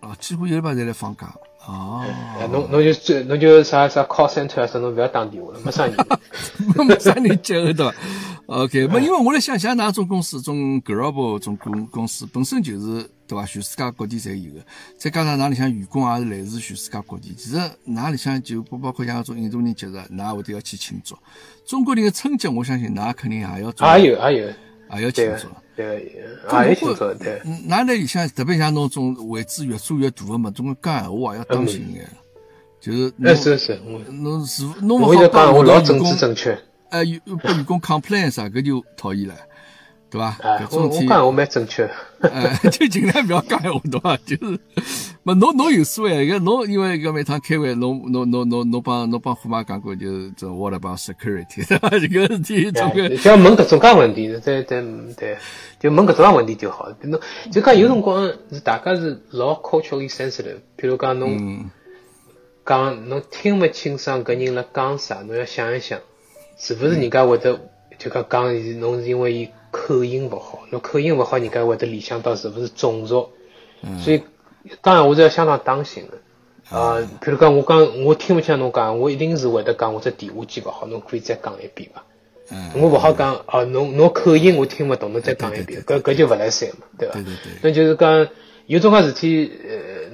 [0.00, 1.26] 哦，几乎一个礼拜侪辣放假。
[1.64, 2.02] 哦，
[2.50, 5.94] 侬侬就最侬就啥啥 call center 啥，侬勿要打电话了，没啥人，
[6.88, 7.94] 没啥人接对伐
[8.52, 13.46] ？OK，没因为我来想想，哪种公司，种 global 种公公司本身就是对伐？
[13.46, 14.60] 全世界各地侪有个，
[14.98, 21.16] 再加上哪里向员工也是来自全世界各地，其实哪里向就不包括像种印度人节日，哪会得要去庆祝？
[21.64, 24.46] 中国人的春节，我相信哪肯定也要做，也有也有，
[24.96, 25.48] 也要庆祝。
[25.74, 26.12] 对，
[26.52, 27.40] 也有庆祝，对。
[27.66, 32.06] 哪里向特别像侬种位置越做越大的嘛，总归讲闲话也要当心一点。
[32.78, 33.80] 就是，哎是是，
[34.10, 36.58] 侬是侬勿好讲我老政治正确。
[36.92, 39.34] 哎，有拨员工 complain 啥，搿就讨厌了。
[40.12, 40.36] 对吧？
[40.70, 41.88] 我我讲我蛮正确，
[42.20, 44.18] 哎， 就尽量不要讲闲话，对吧？
[44.26, 44.58] 就是，
[45.22, 51.66] 嘛，侬侬有所谓，个侬因为搿每趟开会，侬侬侬侬侬帮侬帮虎妈讲过，就是这 what about security？
[51.66, 51.78] 这
[52.08, 54.82] 个事体，这个，就要问搿种介问题，对对
[55.16, 55.38] 对，
[55.80, 56.90] 就问搿种介问题就好。
[57.00, 57.18] 侬
[57.50, 61.70] 就讲有辰光是大家是老 culturally sensitive，比如讲侬
[62.66, 65.98] 讲侬听勿清爽搿人辣讲啥，侬要想一想，
[66.62, 67.58] 是勿是人家会得
[67.98, 69.48] 就讲讲侬是因为伊。
[69.74, 73.30] 口音勿好，侬口音勿好，人家会得联想到是勿是种族，
[73.98, 74.22] 所以
[74.82, 76.98] 当然我是要相当当心的啊。
[77.22, 82.04] 譬如讲，我讲我听勿清侬讲，我一定是会得讲我只电话机勿好，侬可以再讲一遍伐？
[82.74, 87.18] 我勿好讲啊，侬侬口音我听勿懂，侬再讲一遍，搿搿就勿来三嘛，对伐？
[87.62, 88.28] 那就是讲
[88.66, 89.50] 有种介事体，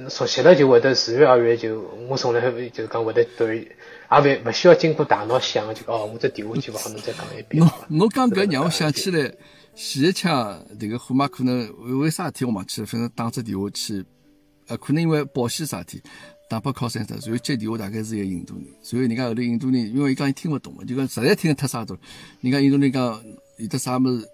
[0.01, 2.39] 呃，熟悉了就会得自然而然就，我从来
[2.69, 3.67] 就是讲会得对。
[4.11, 7.61] 也勿勿需要经过大脑想，就哦，我这电话机勿好，侬再讲一遍。
[7.89, 9.31] 侬侬讲搿让我想起来，
[9.75, 14.03] 前一枪迭个虎妈可能为啥事体我忘记了，反正打只电话去，
[14.67, 16.01] 呃，可能因为保险啥事体，
[16.49, 21.95] 打拨 call center，然后接电话大概是一个印度人，所以人家后头印度人，因为伊讲伊听勿懂嘛，就讲实在听得太沙多，
[22.41, 23.23] 人家印度人讲
[23.57, 24.27] 有得啥物事，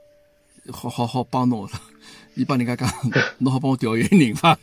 [0.71, 1.69] 好好好帮侬，
[2.35, 2.89] 伊帮人家讲，
[3.39, 4.57] 侬好帮我调一个人伐？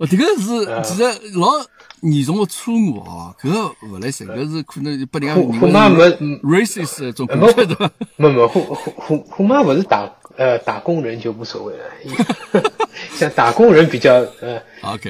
[0.00, 1.02] 哦，迭个是其实
[1.38, 1.46] 老。
[2.02, 6.02] 严重的错误哦，搿个勿来三，搿是可能拨人家虎妈没
[6.42, 7.90] racist 一种感觉？
[8.16, 11.84] 没没虎虎虎虎妈勿是打呃打工人就无所谓了，
[13.16, 14.62] 像打工人比较呃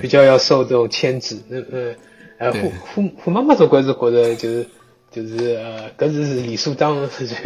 [0.03, 4.69] 比较要受这种牵制，呃呃呃虎虎虎妈妈总归是觉得就是。
[5.13, 7.37] 就是呃，搿是理所当然的事情。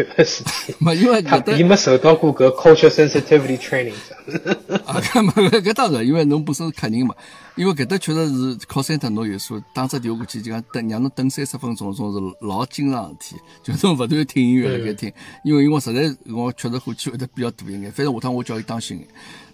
[0.79, 3.95] 没， 因为他伊没受到过搿 culture sensitivity training。
[4.85, 7.15] 啊，搿么搿当然，因为侬本身是客人嘛。
[7.57, 13.37] 因为搿搭确实是 call center，侬有说打只电话过去就讲等，让侬等三十分钟，总是老经常事体。
[13.63, 15.11] 就侬勿断听音乐辣盖听，
[15.43, 17.91] 因为因为实在我确实火气会得比较大一眼。
[17.91, 18.99] 反正下趟我叫伊当心，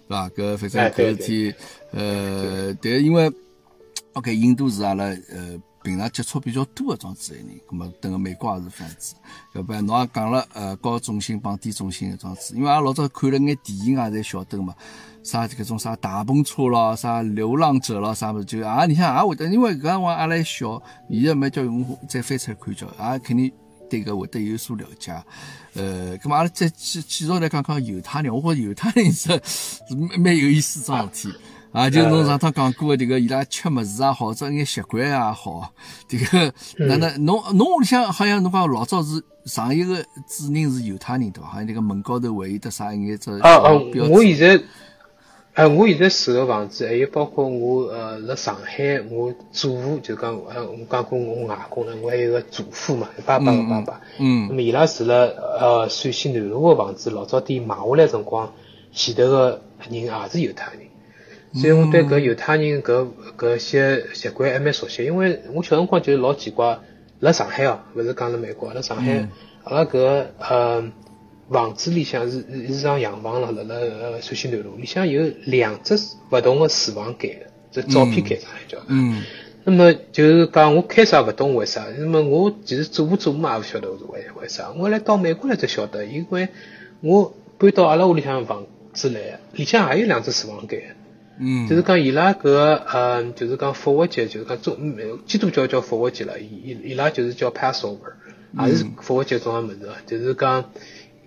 [0.09, 0.29] 对伐？
[0.29, 1.53] 搿反正搿事体，
[1.91, 3.31] 呃，但因为
[4.13, 5.57] OK，印度是阿拉呃。
[5.83, 9.15] 平常接触比较多的种子人，咁么等个美国也是这样子。
[9.53, 14.75] 要不然侬也讲了，呃，高中心帮低中心的装置，因为阿老早看了眼电影啊，侪晓得嘛。
[15.23, 23.51] 啥这种啥大篷车咯，啥流浪者咯，啥么就啊，你像也会得，因为搿辰光阿拉小，现在没叫用户再翻出来看叫，也肯定
[23.87, 25.11] 对搿会得有所了解。
[25.75, 31.37] 呃，咁么阿拉再继继续来讲讲犹太人，我觉着犹太人是是蛮有意思桩事体。
[31.71, 35.71] 啊，就侬上趟讲过的这个，伊拉吃物事也好，这眼习惯也好，
[36.05, 36.53] 这个，
[36.85, 41.47] 哪能侬侬屋里向好像侬讲老早是上一个主人是犹太人对伐？
[41.47, 43.71] 好像那个门高头会有得啥一眼只啊啊！
[44.09, 44.63] 我现在，
[45.53, 58.51] 哎，我现在住个房子，还有包括我呃，辣上海，我祖父就讲，呃，我讲过我外公了，我还有个祖父嘛，爸爸个爸爸，嗯，那么伊拉住了呃陕西南路个房子，老早点买下来辰光，
[58.91, 60.90] 前头个人也是犹太人。
[61.53, 66.79] 所以我对搿犹太人搿搿些习惯还蛮熟悉，因为我小辰光就老奇怪，
[67.19, 69.27] 辣上海哦，勿是讲辣美国，辣上海，
[69.63, 70.91] 阿拉搿呃
[71.49, 75.99] 房子里向是是幢洋房了，辣辣呃陕西南路里向有两只
[76.29, 78.77] 勿同个厨房间，这照片间上海叫。
[78.87, 79.21] 嗯。
[79.63, 86.47] 那么就是讲我开始也勿懂为啥，那么我其实做不做嘛也勿晓得是为为啥，我来到美国来才晓得，因为
[87.01, 90.95] 我搬到阿拉屋里向房子来，里向也有两只厨房间。
[91.39, 94.77] 嗯，就是讲伊拉搿呃，就是讲复活节，就是讲中
[95.25, 98.13] 基督教叫复活节了，伊伊伊拉就是叫 Passover，
[98.59, 100.71] 也是复活节种个物事，就是讲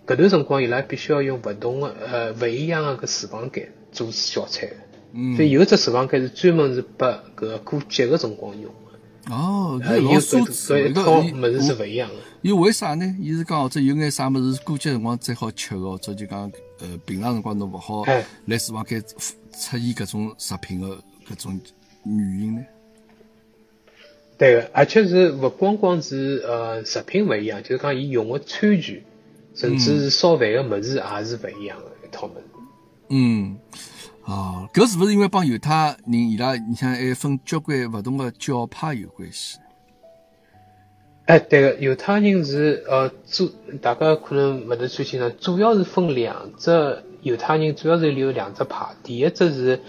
[0.06, 4.70] 搿段辰光伊拉必须要用勿同的呃勿一样个搿厨房间做小菜，
[5.12, 8.64] 嗯，所以有只厨房间是专门是拨搿过节个辰光用。
[8.64, 12.14] 个，哦，搿老奢侈，搿套物伊事是勿一样的。
[12.42, 13.16] 伊为啥呢？
[13.18, 19.02] 伊是讲或者有眼啥物事过节辰光再好吃个，或者就讲呃平常辰光侬勿好哎来厨房间
[19.56, 20.88] 出现搿种食品的
[21.28, 21.60] 搿种
[22.04, 22.64] 原因呢？
[24.36, 29.04] 对个，而且是勿光光是呃食品勿一样，就是讲伊用个餐具，
[29.54, 32.44] 甚至是烧饭个物事也是勿一样个一套物事。
[33.10, 33.56] 嗯，
[34.24, 39.58] 哦，搿是勿是因为帮犹太人伊拉，你像还分交关勿同个教派有关系？
[41.26, 43.50] 哎，对个，犹太人是呃主，
[43.80, 46.70] 大家可能勿是最清楚，主要是分两只
[47.24, 48.86] 犹太人，主要是有两只派。
[49.02, 49.80] 第一只是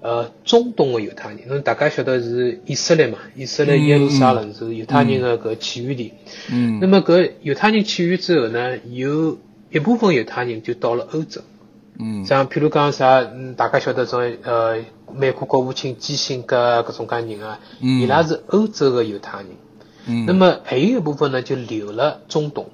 [0.00, 3.18] 呃中东个犹太人，侬大家晓得是以色列嘛？
[3.36, 6.12] 以色列耶路撒冷是犹太人个搿起源地。
[6.50, 9.38] 嗯那么搿犹太人起源之后呢，有
[9.70, 11.42] 一部分犹太人就到了欧洲。
[12.02, 14.78] 嗯像譬如讲啥，嗯，大家晓得种呃，
[15.14, 19.48] 美国国务卿基辛格搿种介人啊，嗯伊拉是欧洲个犹太人。
[20.06, 22.70] 嗯，那么还有一部分呢，就留了中东，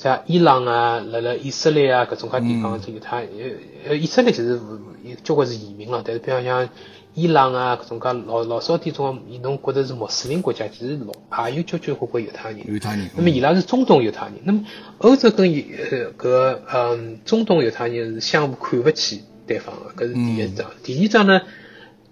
[0.00, 4.58] 像伊朗啊、辣辣以色列啊搿种介地方，这犹太呃呃，以色列其实
[5.04, 6.66] 有交关是移民了，但是比方像
[7.12, 10.98] 伊朗啊搿种介老老早点种，侬觉得是穆斯林国家，其实
[11.28, 12.60] 老也有交交关关犹太人。
[12.66, 14.64] 犹太人，那么伊拉是中东犹太人，那么
[14.98, 20.70] 欧洲跟搿嗯中东犹太人是相互看勿起对方的，搿是第一桩。
[20.82, 21.42] 第二桩呢，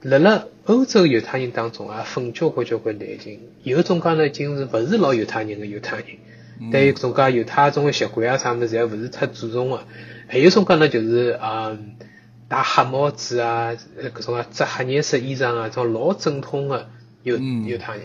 [0.02, 6.06] 辣辣欧洲犹太人当中啊，分交关交关类型，有种介呢已经是勿是老犹太人个犹太人，
[6.70, 9.80] 对于种介犹太种个习惯啊啥物事，侪勿是太注重个。
[10.26, 11.96] 还有种介呢，就是嗯
[12.48, 16.88] 戴黑帽子啊，呃搿种啊着黑颜色衣裳啊，种老正统个
[17.22, 17.36] 犹
[17.66, 18.02] 犹太人。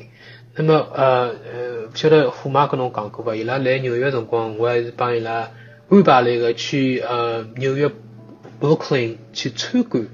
[0.55, 3.35] 那么呃呃，不晓得虎妈跟侬讲过伐？
[3.35, 5.49] 伊拉来纽约辰光，我还是帮伊拉
[5.89, 7.89] 安排了一个去呃纽约
[8.61, 10.07] Brooklyn 去参观。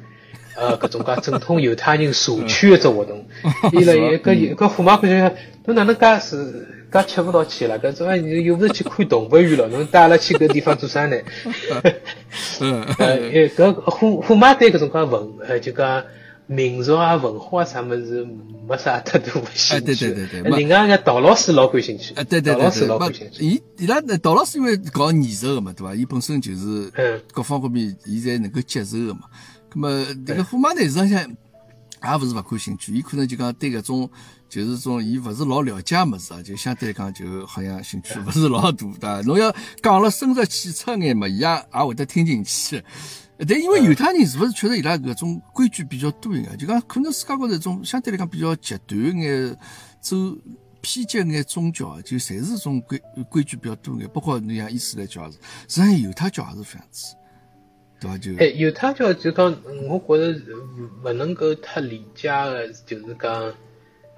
[0.56, 3.26] 呃，搿种介正统犹太人社区一只活动，
[3.72, 5.36] 伊拉一个搿虎妈感觉，
[5.66, 7.80] 侬哪能介是介吃勿到去了？
[7.80, 11.18] 搿种你又勿是去看动物园了，侬带阿拉去搿地方做啥呢？
[12.62, 16.04] 嗯 呃，诶，搿虎虎妈对搿种介文呃，就讲
[16.48, 18.26] 民族啊、文化啊啥物事
[18.68, 19.76] 没啥太大个兴趣。
[19.76, 22.14] 哎对对对对呃另外一个陶老师老感兴趣。
[22.16, 23.46] 啊，对对陶老师老感兴，趣。
[23.46, 25.94] 伊伊拉那陶老师因为搞艺术个嘛，对伐？
[25.94, 29.22] 伊本身就是嗯各方各面，伊侪能够接受个嘛。
[29.72, 29.90] 咁么
[30.26, 34.10] 迭个虎妈呢，实际上也勿是勿感兴趣，伊可能就讲对搿种
[34.50, 39.22] 就是种伊勿是老了解个物事啊，就相对来讲就好像兴趣勿是老大，对伐？
[39.22, 42.84] 侬要讲了深入浅出眼嘛，伊也也会得听进去。
[43.48, 49.56] 但因为犹太人是勿是确实伊拉搿种规矩比较多一眼，就讲可能世界高头一种相对来讲比较极端眼
[50.02, 50.18] 走
[50.82, 55.38] 偏激眼宗教啊，就侪是种规规矩比较多眼，包括侬像伊斯兰教也是，
[55.68, 57.16] 实际上犹太教也是这样子，
[58.00, 58.18] 对伐？
[58.18, 59.56] 就哎，犹太教就讲，
[59.88, 60.40] 我觉着
[61.06, 63.54] 勿能够太理解个，就是讲，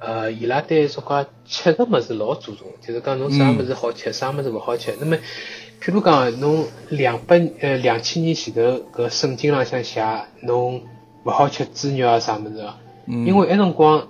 [0.02, 4.94] 呃，伊拉对种介吃个物事老注重，就是讲侬啥物事好吃，啥物事勿好吃。
[5.00, 5.16] 那么，
[5.82, 8.62] 譬如讲，侬两百呃两千年前头
[8.94, 10.04] 搿圣经浪向写，
[10.42, 10.82] 侬
[11.24, 14.08] 勿好吃猪肉啊啥物事啊，因为埃辰光。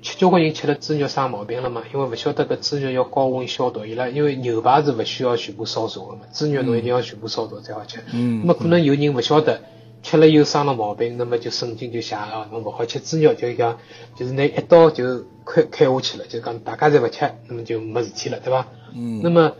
[0.00, 1.82] 吃交关人吃了猪肉生毛病了嘛？
[1.92, 7.98] 因为勿晓得搿猪肉要高温消毒，伊拉因为牛排是勿需要全部烧熟个嘛，猪肉侬一定要全部烧熟才好吃。
[8.12, 9.60] 嗯那么可能有人勿晓得，
[10.08, 13.78] 吃了又生了毛病，那么就圣经就写啊，侬勿好吃猪肉，就讲
[14.16, 18.66] 就是拿一刀就开开下去了，就讲大家侪勿吃，那么就没事体了，对伐？
[18.94, 19.52] 嗯那么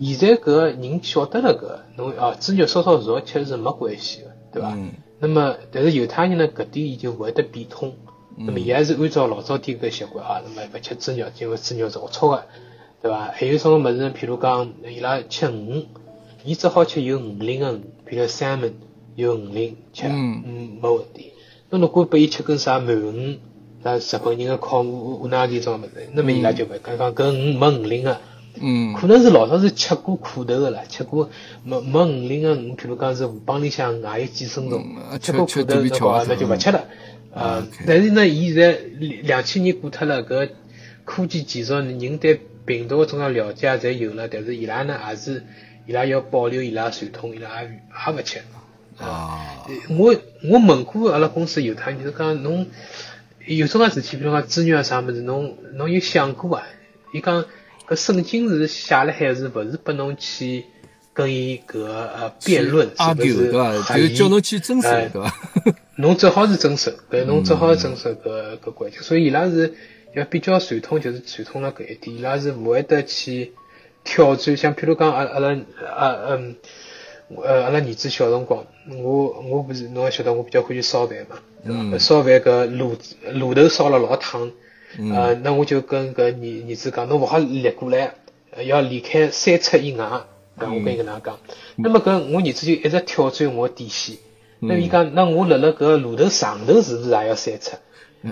[0.00, 4.72] 现在搿人晓得了搿，侬哦猪肉烧烧熟吃是没关系个，对伐？
[4.74, 4.90] 嗯
[5.20, 7.94] 那么但是犹太人呢，搿点伊就勿会得变通。
[8.36, 12.44] 那么伊还是按照老早点搿习惯啊，那么勿吃猪肉，因为猪肉是龌龊个，
[13.00, 13.30] 对伐？
[13.32, 15.86] 还有种物事，譬如讲伊拉吃鱼，
[16.42, 18.72] 伊只好吃有鱼鳞个鱼，譬如 salmon
[19.14, 21.32] 有鱼鳞吃，嗯嗯，没问题。
[21.70, 23.38] 那如果拨伊吃根啥鳗鱼，
[23.82, 28.18] 那日本人个烤乌乌纳里种物事，那么伊拉就勿讲讲搿鱼没鱼鳞个。
[28.60, 31.30] 嗯可能是老早是吃过苦头个啦，吃过
[31.64, 36.84] 没没鱼鳞个鱼，譬如讲是河浜里向也有寄生虫嗯，吃过苦头吃吃的话，肚皮敲那就勿吃了。
[37.32, 38.78] 呃但是呢，伊现在
[39.22, 40.50] 两千年过脱了，搿
[41.06, 45.42] 科技技术，人对病毒个种种了解侪有了，但是伊拉呢还是
[45.86, 48.42] 伊拉要保留伊拉传统，伊拉也也勿吃。
[49.02, 52.66] 啊，我我问过阿拉公司有他，就是讲侬
[53.46, 56.62] 有种介事体，比如讲子女啊啥物事，侬侬有想过伐？
[57.12, 57.44] 伊讲
[57.88, 60.64] 搿圣经是写了海是勿是拨侬去
[61.12, 65.34] 跟伊搿呃辩论，是阿勿是就叫侬去遵守哎对伐？
[65.98, 69.74] 侬只好是遵守，搿侬只好是遵守搿搿规矩，所以伊拉是
[70.14, 73.52] 要比较传统，就是传统了搿一点，伊拉是勿会得去
[74.04, 75.50] 挑战，像譬如讲阿阿拉
[75.94, 76.56] 啊嗯。
[77.42, 78.64] 呃，阿拉儿子小辰光，
[79.02, 81.98] 我我不是侬也晓得，我比较欢喜烧饭嘛，对伐？
[81.98, 82.96] 烧饭搿炉
[83.32, 84.50] 炉头烧了老烫，
[85.12, 88.14] 呃，那我就跟搿儿儿子讲，侬勿好立过来，
[88.64, 90.04] 要离开三尺以外，
[90.58, 91.38] 搿我跟伊搿能讲。
[91.76, 94.16] 那么搿我儿子就一直挑战我底线。
[94.60, 97.72] 那伊讲，那我辣辣搿炉头上头是勿是也要三尺？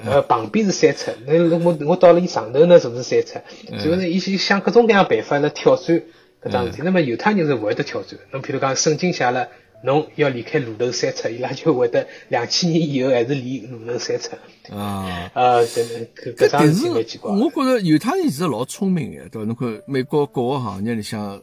[0.07, 3.43] 呃，旁边是三尺，那我我到了伊上头呢，是勿是三尺？
[3.78, 6.03] 所以呢，伊想各种各样办法来挑战
[6.43, 6.82] 搿桩事体。
[6.84, 8.18] 那么犹太人是勿会得挑战。
[8.32, 9.49] 侬譬如讲，圣经写了，
[9.84, 14.30] 侬要离开路头三尺，伊拉就会得两千年以后还是离路头三尺。
[14.72, 17.32] 啊，呃， 搿搿桩事体蛮奇怪。
[17.32, 19.47] 我觉着犹太人其实老聪明个，对伐？
[19.47, 21.41] 侬看美国各个行业里向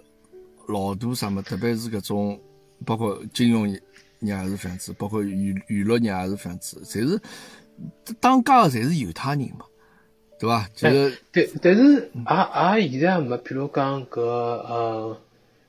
[0.67, 2.39] 老多什么，特别是搿种
[2.85, 3.79] 包括金融业
[4.19, 7.19] 也是这样子，包括娱娱乐业也是这样子，侪是。
[8.19, 9.63] 当家个侪是犹太人嘛，
[10.39, 10.69] 对伐？
[10.75, 12.09] 就是但，但是
[12.75, 15.17] 也也现在没，比如讲搿呃，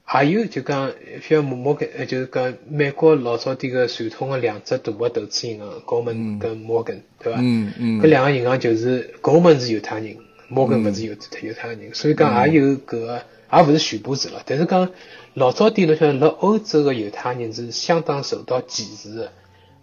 [0.04, 0.92] 还有就讲
[1.22, 7.38] 像摩摩根，就是讲美国老早点个传统的两只大的投资银行，高门跟摩根，对伐？
[7.42, 8.00] 嗯嗯。
[8.00, 10.16] 搿两个银行就是高门是犹太人，
[10.48, 14.42] 摩根勿是犹犹太人，所以讲也有搿个，也勿是全部是了。
[14.44, 14.90] 但是讲
[15.34, 19.32] 老早点侬晓得辣欧洲个犹太人是相当受到歧视的。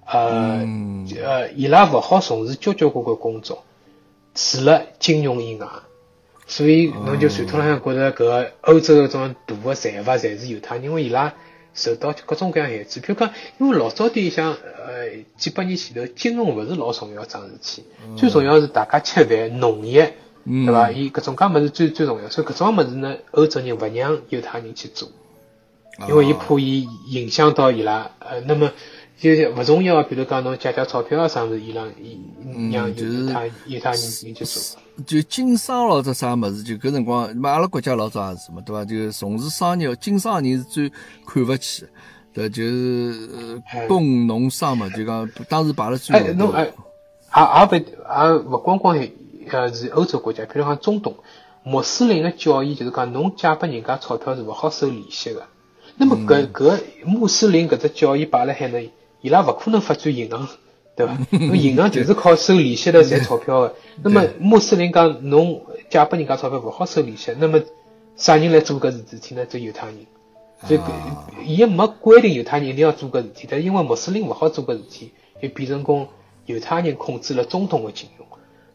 [0.05, 0.63] 呃，
[1.23, 3.63] 呃，伊拉勿好从事交交关关工作，
[4.35, 5.67] 除了金融以外，
[6.45, 11.33] 所以侬就传统浪向觉着搿欧洲搿种大个财阀侪是犹太人，因为伊拉
[11.73, 12.99] 受到各种各样限制。
[12.99, 17.85] 比如讲，因为老早点像呃几百年前头，金融勿是老重要桩事体，
[18.17, 20.15] 最重要是大家吃饭、农业，
[20.45, 20.91] 对伐？
[20.91, 25.09] 伊搿种介物事最最重要，所以搿种物事呢，欧洲人勿让犹太人去做，
[26.07, 28.71] 因为伊怕伊影响到伊拉，呃，那么。
[29.17, 34.79] 就是勿重要，比如讲侬借借钞票啊啥物事，伊让伊让犹太犹太人去做。
[35.07, 38.83] 就经商咯，这啥物事，就搿辰光，嘛阿拉国家老早也是嘛，对伐？
[38.83, 40.89] 就从事商业、经商人是最
[41.25, 41.85] 看勿起，
[42.33, 46.25] 对，就是工农商嘛，就讲当时摆了最后。
[46.25, 48.97] 哎，侬哎，也也勿也勿光光
[49.49, 51.15] 呃是欧洲国家，比如讲中东，
[51.63, 55.43] 穆斯林个教义就是讲，侬借拨人家钞票是勿好收利息个。
[55.97, 58.91] 那么搿搿穆斯林搿只教义摆辣海呢？
[59.25, 60.47] 伊拉勿可能发展银行，
[60.95, 61.17] 对伐？
[61.35, 63.73] 侬银行就是靠收利息来赚钞票的。
[64.03, 67.59] 那么穆斯林讲，侬借拨人家钞票勿好收利息，那么
[68.15, 69.43] 啥人来做搿事体呢？
[69.49, 70.05] 只犹太人。
[70.67, 70.77] 所
[71.43, 75.11] 以，伊没规定犹太人一定要做搿事体，但因为穆斯林勿好做搿事体，
[75.41, 76.07] 就变成讲
[76.45, 78.27] 犹太人控制了中东的金融。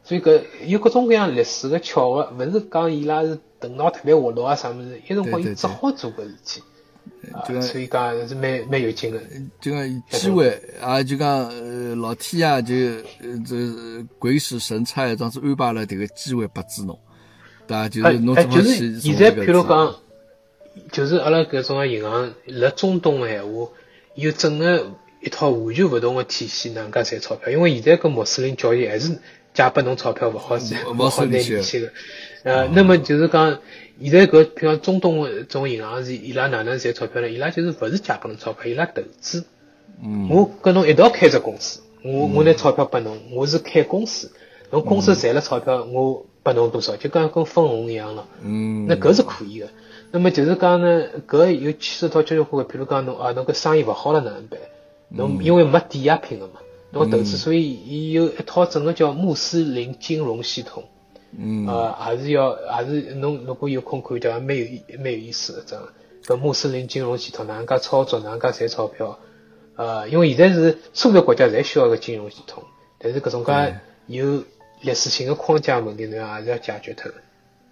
[0.03, 6.63] 所以搿有各种各样历史的巧合，勿是讲伊拉是头脑特别活络啊啥物事，一辰光伊只好做搿事体。
[7.47, 9.21] 就所以讲是蛮蛮有劲的，
[9.61, 12.75] 就讲机会啊，就讲呃老天爷就
[13.21, 13.57] 呃这
[14.19, 16.99] 鬼使神差，当时安排了迭个机会拨住侬，
[17.67, 17.89] 对伐？
[17.89, 19.95] 就是侬怎么去现在譬如讲，
[20.91, 23.69] 就是阿拉搿种银行辣中东个闲话，
[24.15, 24.91] 有整个
[25.23, 27.53] 一套完全勿同的体系，哪能介赚钞票？
[27.53, 29.19] 因为现在搿穆斯林教育还是
[29.55, 31.91] 借拨侬钞票勿好赚，勿好拿利息个。
[32.45, 33.59] 呃，那么就是讲。
[34.03, 37.29] 现在搿，比方中东个种银行是伊拉哪能赚钞票呢？
[37.29, 39.45] 伊拉就是勿是借拨侬钞票，伊拉投资。
[40.03, 40.31] 嗯。
[40.31, 44.33] 我跟侬一道开只公司，我我拿钞票拨侬，我是开公司，
[44.71, 48.27] 侬公司赚了钞票，我拨侬多少，就讲跟分红一样了。
[48.43, 48.87] 嗯。
[48.89, 49.69] 那搿是可以个。
[50.13, 54.59] 那么就是讲呢，搿有牵涉到交交关关，譬如讲侬啊，侬搿生意勿好了哪能办？
[55.11, 56.55] 侬因为没抵押品个嘛，
[56.93, 60.85] 侬投资，所以伊有一套整个叫穆斯林金融系统。
[61.39, 64.65] 嗯，呃，还是要，还是侬如果有空看掉，蛮有
[64.99, 65.85] 蛮有意思的，这样。
[66.25, 69.19] 搿穆斯林金融系统哪能介操作，哪能介赚钞票？
[69.77, 72.63] 呃，因为现在是所有国家侪需要个金融系统，
[72.99, 74.43] 但是搿种介有
[74.83, 77.11] 历史性的框架问题，侬还是要解决脱。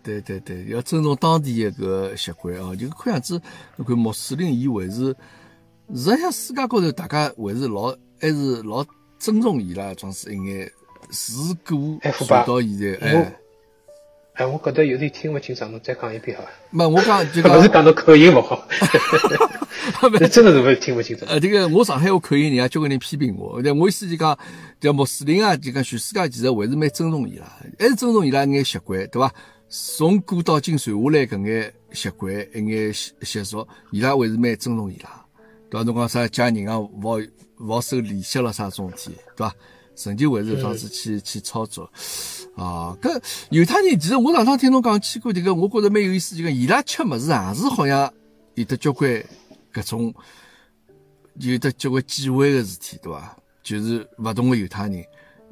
[0.05, 3.43] 对对对，要尊重当地一个习惯啊，就看样子，
[3.77, 5.14] 侬看穆斯林伊还是，
[5.95, 8.85] 实际上世界高头大家还是老还是老
[9.19, 10.71] 尊重伊拉，总是应该
[11.11, 13.35] 自古传到现在，哎。
[14.35, 16.51] 哎，我觉得有点听不清爽，侬再讲一遍好伐？
[16.71, 18.69] 没，我讲就讲， 不是讲侬口音勿好，
[20.31, 21.25] 真的是不听不清楚。
[21.27, 23.61] 呃，这个我上海话口音，人家交关人批评我。
[23.61, 24.39] 但我意思就讲，
[24.81, 27.47] 叫穆斯林啊，就讲全世界其实还是蛮尊重伊拉，
[27.81, 29.35] 还是尊重伊拉一眼习惯，对伐？
[29.69, 35.11] 从古到今传下来搿眼习惯、一眼习习俗，伊拉还是蛮尊重伊拉，
[35.69, 35.85] 对伐？
[35.85, 37.19] 侬讲啥借银行勿好
[37.61, 39.55] 勿好收利息了啥种事体，对伐？
[39.97, 41.91] 成就还是搿样子去去操作。
[42.55, 46.37] 啊，搿犹太人其实我上趟听侬讲起过迭个，我觉着蛮有意思。
[46.37, 48.13] 就讲伊拉吃物事也是好像
[48.55, 49.11] 有得交关
[49.73, 50.15] 搿种
[51.35, 53.37] 有得交关忌讳个事体，对伐？
[53.61, 55.05] 就是勿同个犹太人，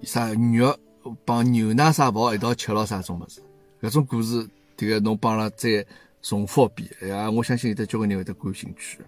[0.05, 0.79] 啥肉
[1.25, 3.41] 帮牛奶啥勿好一道吃咯，啥种物事？
[3.83, 5.85] 搿种故事，迭个侬帮阿拉再
[6.23, 9.01] 重复一遍，哎呀，我相信有得交关人会得感兴趣。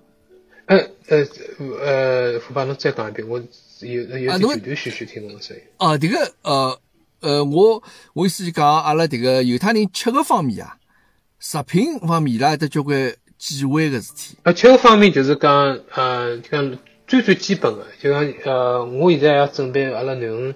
[0.69, 1.27] 呃呃
[1.85, 3.39] 呃，副帮侬再讲一遍，我
[3.81, 5.63] 有有点断断续续听侬个声音。
[5.79, 6.81] 啊，迭个呃。
[7.21, 10.77] 呃，我我意思就讲，阿拉迭个犹太人吃个方面啊，
[11.41, 14.37] 食品方面伊拉有得交关忌讳个事体。
[14.45, 20.55] 呃，吃个方面就是讲，呃，就讲最最基本个，就讲呃，我现在要准备阿拉囡恩，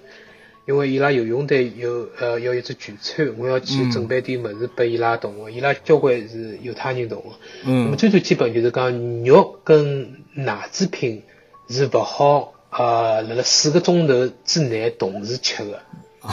[0.65, 7.29] 因为伊拉游泳队有呃要一只聚餐，我要去准备点物事拨伊拉同学，伊拉交关是犹太人同学。
[7.65, 8.91] 那么嗯最最基本就是讲
[9.25, 11.23] 肉跟奶制品
[11.69, 15.81] 是勿好呃，辣辣四个钟头之内同时吃个。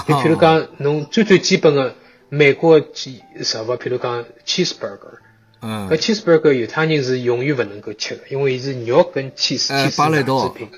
[0.07, 1.95] 就譬如讲，侬最最基本的
[2.29, 5.19] 美国鸡食物，譬如讲 cheeseburger，
[5.61, 10.69] 嗯搿 cheeseburger 犹太人是永远勿能够吃的，因为伊是肉跟 cheese 哎 cheese 奶制品。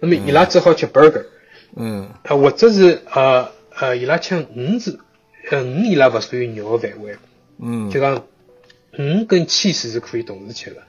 [0.00, 1.26] 那么伊拉只好吃 burger，嗯
[1.74, 4.98] 呃，或者是呃呃，伊拉吃鱼是，
[5.50, 7.16] 呃鱼伊拉勿属于肉的范围，
[7.60, 8.24] 嗯就讲
[8.92, 10.82] 鱼跟 cheese 是可以同时吃的。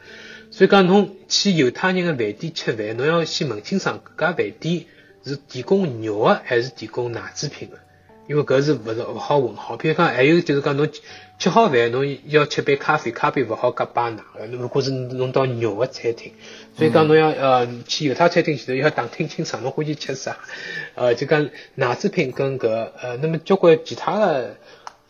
[0.52, 4.86] 所以讲，侬去犹太人的饭店吃饭，侬要先问清爽搿家饭店
[5.24, 7.78] 是提供肉的还是提供奶制品的，
[8.28, 9.78] 因为搿是勿是勿好混好。
[9.78, 10.90] 譬如讲，还有就是讲，侬
[11.40, 14.46] 吃好饭，侬要吃杯咖啡，咖啡勿好夹摆奶的。
[14.48, 16.34] 如果是侬到肉的餐厅，
[16.76, 20.38] 所以讲侬要呃去犹太餐厅前头要打听清爽，侬欢喜吃啥。
[20.96, 24.58] 呃，就讲奶制品跟搿呃，那么交关其他的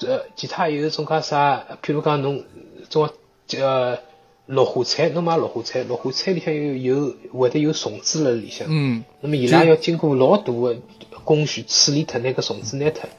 [0.06, 2.44] 呃，其他有种介啥，譬如讲侬
[2.90, 3.10] 种
[3.58, 3.98] 呃
[4.46, 8.68] 绿化菜，侬买绿化菜，绿化菜里向有有会得有虫子辣里向。
[8.70, 10.78] 嗯那么伊拉要经过老大的
[11.24, 13.10] 工序处理脱，拿搿虫子拿脱，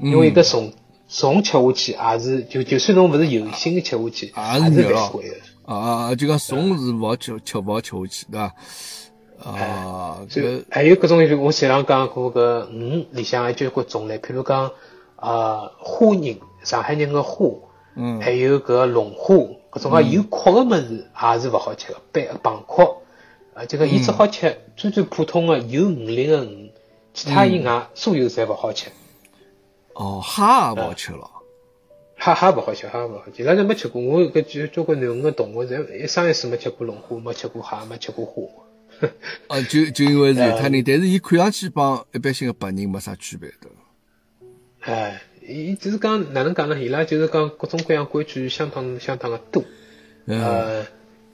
[0.00, 0.72] 因为搿虫
[1.10, 5.34] 虫吃下去也是，就就算侬勿是有心的吃下去，也也是是肉咯犯规的。
[5.64, 8.54] 啊啊，就讲虫是勿好吃吃勿好吃下去，对伐？
[9.42, 14.70] 啊，就还有搿种，就我前浪讲过搿鱼里向还交关种类，譬如讲
[15.16, 17.28] 呃虾仁，上海人个虾，
[17.96, 19.34] 嗯还有搿龙虾，
[19.72, 22.00] 搿种介有壳个物事也是勿好吃个，
[22.42, 22.96] 板蚌壳，
[23.54, 26.70] 啊，就讲伊只好吃最最普通个有鱼鳞个鱼，
[27.14, 28.90] 其他以外所有侪勿好吃。
[29.94, 31.30] 哦，虾也勿好吃了。
[32.18, 34.02] 虾蟹勿好吃，虾勿好吃，伊拉侪没吃过。
[34.02, 39.08] 我搿交交关囡恩个同学，侪一生一世没吃过龙虾，没吃过蟹，没吃过虾。
[39.48, 43.68] 啊， 就就因为是犹太人，但是伊看上去帮一般性个白人没啥区别的。
[44.80, 46.78] 哎，伊只是讲哪能讲呢？
[46.78, 49.64] 伊拉就是讲各种各样规矩相当相当的多。
[50.26, 50.86] 嗯呃，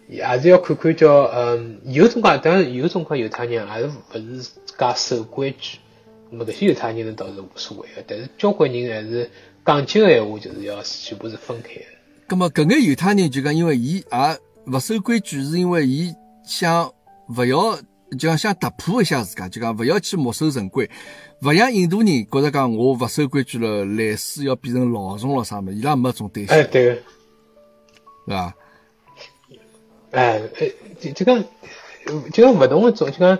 [0.08, 5.78] 也是要看看叫嗯，有种介当然有种介犹太人还是勿是介守规矩。
[6.38, 9.30] 那么搿些犹太人倒是无所谓个，但是交关人还是
[9.64, 11.80] 讲究个闲话，就是要全部是分开个。
[12.28, 16.12] 咁么搿眼犹太人就讲，因为伊也勿守规矩，是因为伊
[16.44, 16.92] 想
[17.28, 17.76] 勿要，
[18.18, 20.90] 就讲想突破一下自家，就讲勿要去墨守成规，
[21.40, 27.02] 勿像印度人觉着讲我勿守规矩了，来世要变成老虫了啥么，伊拉没种担心，哎，对对个。
[28.26, 28.54] 伐？
[30.10, 30.68] 哎，呃，
[31.00, 31.36] 就就讲，
[32.06, 33.38] 呃就讲勿同个种，就讲，呃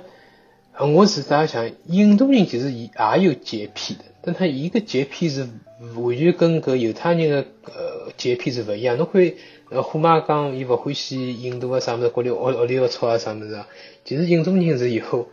[0.79, 2.91] 我是在想，印度人其实也
[3.22, 5.49] 有洁癖的，但他一个洁癖是
[5.97, 8.97] 完全跟搿犹太人的呃洁癖是勿一样。
[8.99, 9.33] 侬看，
[9.70, 13.66] 呃，虎妈讲伊勿欢喜印度啊啥物事，搞里屋屋里个草啊啥物事啊，
[14.05, 15.29] 其实印度人是有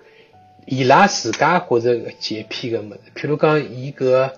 [0.65, 4.31] 伊拉自家觉着洁癖个物事，譬如讲伊搿。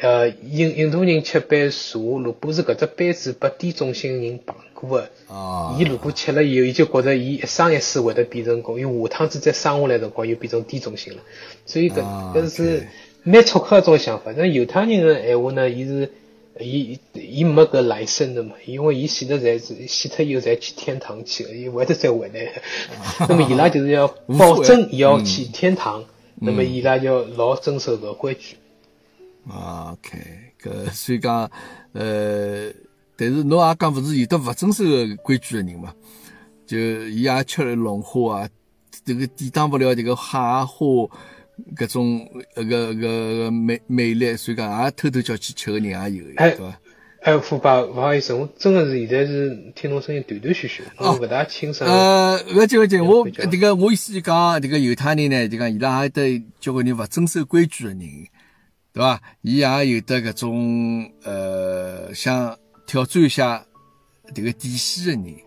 [0.00, 11.18] 呃，印印度人吃杯茶，如果是搿只杯子被低中心人碰过的，啊伊如果吃了以后，伊就觉着伊一生一世会得变成功，伊下趟子再生下来辰光又变成低中心了，
[11.66, 12.86] 所以搿啊搿是
[13.24, 14.32] 蛮错克一种想法。
[14.36, 16.12] 但犹太人的闲话呢，伊是
[16.60, 22.50] 伊伊没搿来生的嘛，因为伊死的侪是死脱以后侪去天堂去了，伊勿会得再回来的。
[23.28, 24.06] 那么伊拉就是要
[24.38, 26.04] 保证伊要去天堂，
[26.36, 28.54] 那么伊拉要老遵守搿规矩。
[29.48, 30.18] 啊，OK，
[30.62, 31.50] 搿所以讲，
[31.92, 32.70] 呃，
[33.16, 35.94] 但是侬也讲勿是有的勿遵守个规矩个人嘛，
[36.66, 38.48] 就伊也吃了龙虾啊，
[39.04, 40.64] 这个抵挡不了这个蟹花
[41.76, 42.20] 搿种
[42.54, 46.78] 搿个个个魅魅力，所以讲也偷偷叫去吃个人也有对伐？
[47.20, 51.90] 哎，虎爸，勿好意思，我真的是现在是听侬声音断断续续，我勿大清爽。
[51.90, 58.00] 呃，勿要紧勿要紧，我迭个我意思就讲，迭个犹太人呢，就讲伊拉也得交关人勿遵守规矩个人，
[58.92, 59.20] 对伐？
[59.42, 63.64] 伊也有得搿种呃想挑战一下
[64.34, 65.38] 迭个底线的人。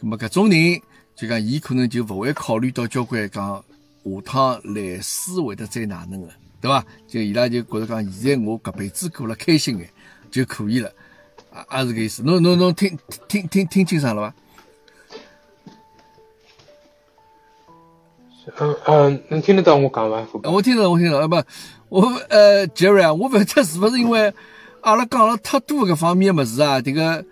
[0.00, 0.80] 咁么搿种人
[1.14, 3.64] 就讲，伊可能就勿会考虑到交关讲
[4.04, 6.28] 下趟来世会得再哪能个，
[6.60, 6.84] 对伐？
[7.06, 9.88] 就伊拉就觉着讲，现在我搿辈子过了开心眼
[10.30, 10.92] 就可以了，
[11.52, 12.22] 啊也是搿意思。
[12.24, 14.34] 侬侬侬听听听听清爽了伐？
[18.58, 20.24] 嗯嗯，能听得到我讲伐？
[20.24, 20.50] 虎爸？
[20.50, 21.36] 我听到，我听到，啊不，
[21.92, 24.32] 我呃，Jerry 啊，我勿晓得是勿是因为
[24.80, 27.22] 阿拉讲了太多搿方面个物事啊，迭个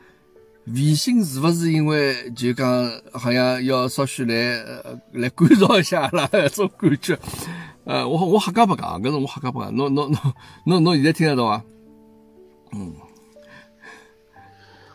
[0.67, 7.19] 微信是勿是因为就讲好像要稍许来呃来关照一下阿拉搿种感觉？
[7.85, 9.03] 呃，我我瞎讲不讲？
[9.03, 9.75] 搿是我瞎讲不讲？
[9.75, 10.35] 侬侬侬
[10.67, 11.65] 侬侬现在听得到伐？
[12.75, 12.93] 嗯，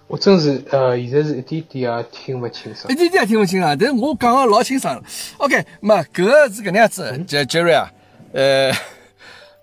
[0.05, 2.95] 我真是呃，现在是一点点也听勿清爽一。
[2.95, 3.76] 点点也听勿清啊！
[3.76, 5.03] 但是我讲个老清爽了。
[5.38, 7.91] OK，嘛，搿个是搿能样子，杰 Jerry 啊，
[8.32, 8.72] 呃，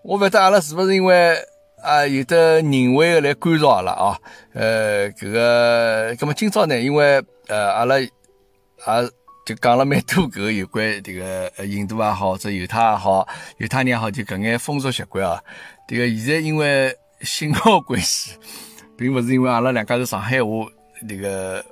[0.03, 1.37] 我勿晓得阿拉是勿是因为
[1.81, 4.19] 啊有的人为的来干扰阿拉啊？
[4.53, 7.95] 呃，搿个，葛么今朝呢，因为呃阿拉
[8.85, 9.01] 啊
[9.47, 13.29] 就讲了蛮多搿个有关迭个呃印度也好，或者犹太也好，
[13.59, 15.41] 犹太人也好，就搿眼风俗习惯啊。
[15.87, 18.33] 迭个现在因为信号关系，
[18.97, 20.51] 并勿是因为阿拉两家是上海话
[21.07, 21.65] 迭个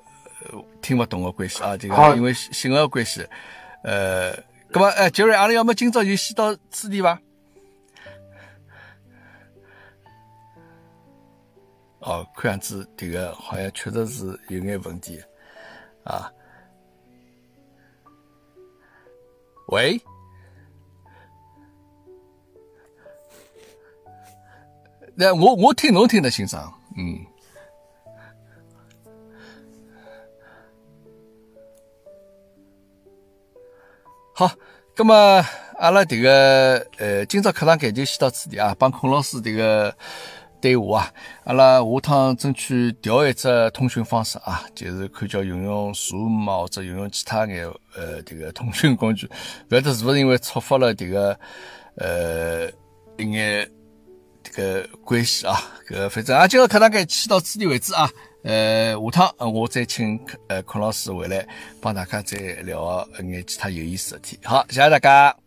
[0.44, 3.26] 呃听勿懂个关系啊，这个因为信号关系，
[3.82, 4.32] 呃，
[4.70, 7.18] 葛么呃杰瑞，阿拉要么今朝就先到此地伐？
[12.00, 15.22] 哦，看样子迭个好像确实是有眼问题
[16.02, 16.32] 啊。
[19.68, 20.00] 喂，
[25.14, 27.24] 那我我听侬听得清爽，嗯。
[34.34, 34.50] 好，
[34.96, 35.14] 那么
[35.76, 39.94] 阿拉迭个呃，今朝课堂间就先到此地啊，帮孔老师迭个
[40.60, 41.12] 对话啊，
[41.44, 49.26] 阿拉下趟争取调一只通讯方式啊，就是看叫用用 Zoom，或者用用其他眼呃迭个通讯工具，
[49.70, 51.38] 勿晓得是勿是因为触发了迭个
[51.96, 52.70] 呃
[53.18, 53.68] 一眼
[54.42, 55.56] 这个关系啊，
[55.88, 58.08] 搿反正啊，今朝课堂间先到此地为止啊。
[58.42, 61.46] 呃，下趟我再请呃孔老师回来
[61.80, 64.38] 帮大家再聊一眼其他有意思的事体。
[64.42, 65.39] 好，谢谢大家。